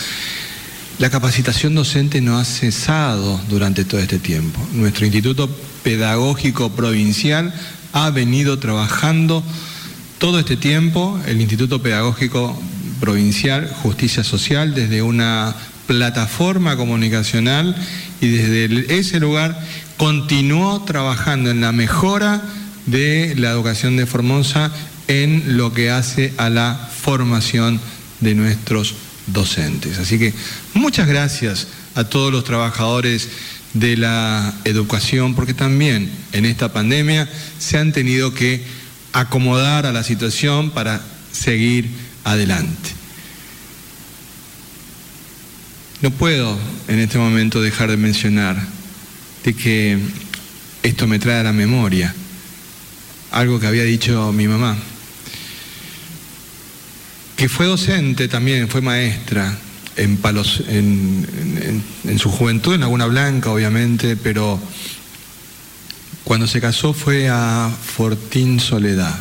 La 0.98 1.10
capacitación 1.10 1.74
docente 1.74 2.20
no 2.20 2.38
ha 2.38 2.44
cesado 2.44 3.40
durante 3.48 3.84
todo 3.84 4.00
este 4.00 4.18
tiempo. 4.18 4.60
Nuestro 4.72 5.04
Instituto 5.04 5.48
Pedagógico 5.82 6.70
Provincial 6.70 7.52
ha 7.92 8.10
venido 8.10 8.58
trabajando 8.60 9.42
todo 10.18 10.38
este 10.38 10.56
tiempo, 10.56 11.18
el 11.26 11.40
Instituto 11.40 11.82
Pedagógico 11.82 12.56
Provincial 13.00 13.68
Justicia 13.82 14.22
Social, 14.22 14.74
desde 14.74 15.02
una 15.02 15.56
plataforma 15.88 16.76
comunicacional 16.76 17.74
y 18.22 18.28
desde 18.28 18.98
ese 18.98 19.18
lugar 19.18 19.60
continuó 19.96 20.84
trabajando 20.84 21.50
en 21.50 21.60
la 21.60 21.72
mejora 21.72 22.40
de 22.86 23.34
la 23.36 23.50
educación 23.50 23.96
de 23.96 24.06
Formosa 24.06 24.70
en 25.08 25.56
lo 25.56 25.74
que 25.74 25.90
hace 25.90 26.32
a 26.36 26.48
la 26.48 26.88
formación 27.02 27.80
de 28.20 28.36
nuestros 28.36 28.94
docentes. 29.26 29.98
Así 29.98 30.20
que 30.20 30.32
muchas 30.72 31.08
gracias 31.08 31.66
a 31.96 32.04
todos 32.04 32.32
los 32.32 32.44
trabajadores 32.44 33.28
de 33.74 33.96
la 33.96 34.54
educación, 34.64 35.34
porque 35.34 35.52
también 35.52 36.08
en 36.32 36.44
esta 36.44 36.72
pandemia 36.72 37.28
se 37.58 37.76
han 37.76 37.92
tenido 37.92 38.34
que 38.34 38.62
acomodar 39.12 39.84
a 39.84 39.92
la 39.92 40.04
situación 40.04 40.70
para 40.70 41.00
seguir 41.32 41.90
adelante. 42.22 43.01
No 46.02 46.10
puedo 46.10 46.58
en 46.88 46.98
este 46.98 47.16
momento 47.16 47.62
dejar 47.62 47.88
de 47.88 47.96
mencionar 47.96 48.60
de 49.44 49.54
que 49.54 49.96
esto 50.82 51.06
me 51.06 51.20
trae 51.20 51.38
a 51.38 51.44
la 51.44 51.52
memoria 51.52 52.12
algo 53.30 53.60
que 53.60 53.68
había 53.68 53.84
dicho 53.84 54.32
mi 54.32 54.48
mamá, 54.48 54.76
que 57.36 57.48
fue 57.48 57.66
docente 57.66 58.26
también, 58.26 58.68
fue 58.68 58.80
maestra 58.80 59.56
en, 59.96 60.16
Palos, 60.16 60.64
en, 60.66 61.24
su 62.18 62.30
juventud, 62.30 62.74
en 62.74 62.80
Laguna 62.80 63.06
Blanca 63.06 63.50
obviamente, 63.50 64.16
pero 64.16 64.60
cuando 66.24 66.48
se 66.48 66.60
casó 66.60 66.92
fue 66.92 67.28
a 67.28 67.70
Fortín 67.70 68.58
Soledad, 68.58 69.14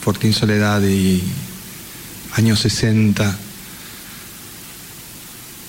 Fortín 0.00 0.32
Soledad 0.32 0.82
y 0.82 1.22
años 2.36 2.60
60. 2.60 3.45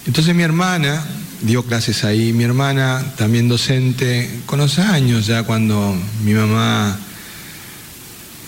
Entonces 0.08 0.34
mi 0.34 0.44
hermana 0.44 1.06
dio 1.42 1.64
clases 1.64 2.06
ahí, 2.06 2.32
mi 2.32 2.46
hermana 2.46 3.14
también 3.18 3.50
docente, 3.50 4.42
con 4.46 4.60
los 4.60 4.80
años 4.80 5.28
ya 5.28 5.44
cuando 5.44 5.96
mi 6.24 6.34
mamá 6.34 6.98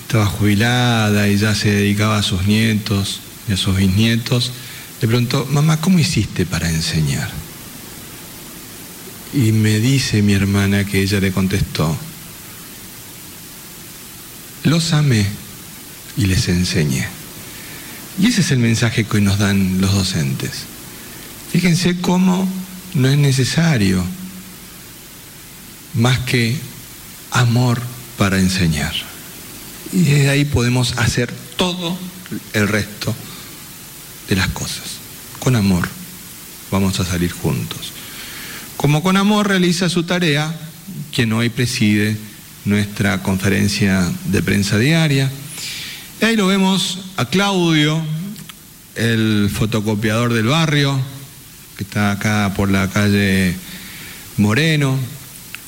estaba 0.02 0.26
jubilada 0.26 1.28
y 1.28 1.38
ya 1.38 1.54
se 1.54 1.70
dedicaba 1.70 2.18
a 2.18 2.24
sus 2.24 2.48
nietos 2.48 3.20
y 3.48 3.54
a 3.54 3.58
sus 3.58 3.76
bisnietos, 3.76 4.54
le 5.02 5.08
preguntó, 5.08 5.46
mamá, 5.52 5.82
¿cómo 5.82 6.00
hiciste 6.00 6.46
para 6.46 6.70
enseñar? 6.70 7.30
Y 9.34 9.52
me 9.52 9.80
dice 9.80 10.22
mi 10.22 10.34
hermana 10.34 10.86
que 10.86 11.02
ella 11.02 11.20
le 11.20 11.32
contestó, 11.32 11.96
los 14.64 14.94
amé 14.94 15.26
y 16.18 16.26
les 16.26 16.48
enseñé. 16.48 17.06
Y 18.18 18.28
ese 18.28 18.42
es 18.42 18.52
el 18.52 18.60
mensaje 18.60 19.04
que 19.04 19.18
hoy 19.18 19.24
nos 19.24 19.40
dan 19.40 19.80
los 19.80 19.94
docentes. 19.94 20.66
Fíjense 21.52 22.00
cómo 22.00 22.48
no 22.94 23.08
es 23.08 23.18
necesario 23.18 24.04
más 25.96 26.20
que 26.20 26.56
amor 27.32 27.82
para 28.18 28.40
enseñar. 28.40 28.94
Y 29.92 30.04
desde 30.04 30.30
ahí 30.30 30.46
podemos 30.46 30.98
hacer 30.98 31.34
todo 31.58 31.98
el 32.54 32.68
resto 32.68 33.16
de 34.28 34.36
las 34.36 34.50
cosas. 34.50 34.98
Con 35.40 35.56
amor 35.56 35.88
vamos 36.72 37.00
a 37.00 37.06
salir 37.06 37.32
juntos. 37.32 37.94
Como 38.78 39.02
con 39.02 39.18
amor 39.18 39.48
realiza 39.48 39.90
su 39.90 40.04
tarea 40.04 40.56
quien 41.12 41.34
hoy 41.34 41.50
preside 41.50 42.18
nuestra 42.66 43.24
conferencia 43.24 44.10
de 44.26 44.42
prensa 44.44 44.78
diaria. 44.78 45.32
Y 46.22 46.26
ahí 46.26 46.36
lo 46.36 46.48
vemos 46.48 47.00
a 47.18 47.26
Claudio, 47.26 48.02
el 48.96 49.50
fotocopiador 49.54 50.34
del 50.34 50.48
barrio, 50.48 51.00
que 51.80 51.86
está 51.86 52.12
acá 52.12 52.52
por 52.58 52.70
la 52.70 52.90
calle 52.90 53.56
Moreno, 54.36 55.00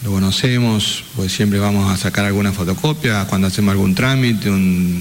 lo 0.04 0.12
conocemos, 0.12 1.06
pues 1.16 1.32
siempre 1.32 1.58
vamos 1.58 1.90
a 1.90 1.96
sacar 1.96 2.26
alguna 2.26 2.52
fotocopia 2.52 3.24
cuando 3.30 3.48
hacemos 3.48 3.72
algún 3.72 3.96
trámite, 3.96 4.50
una 4.50 5.00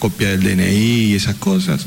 copia 0.00 0.30
del 0.30 0.42
DNI 0.42 1.12
y 1.12 1.14
esas 1.14 1.36
cosas. 1.36 1.86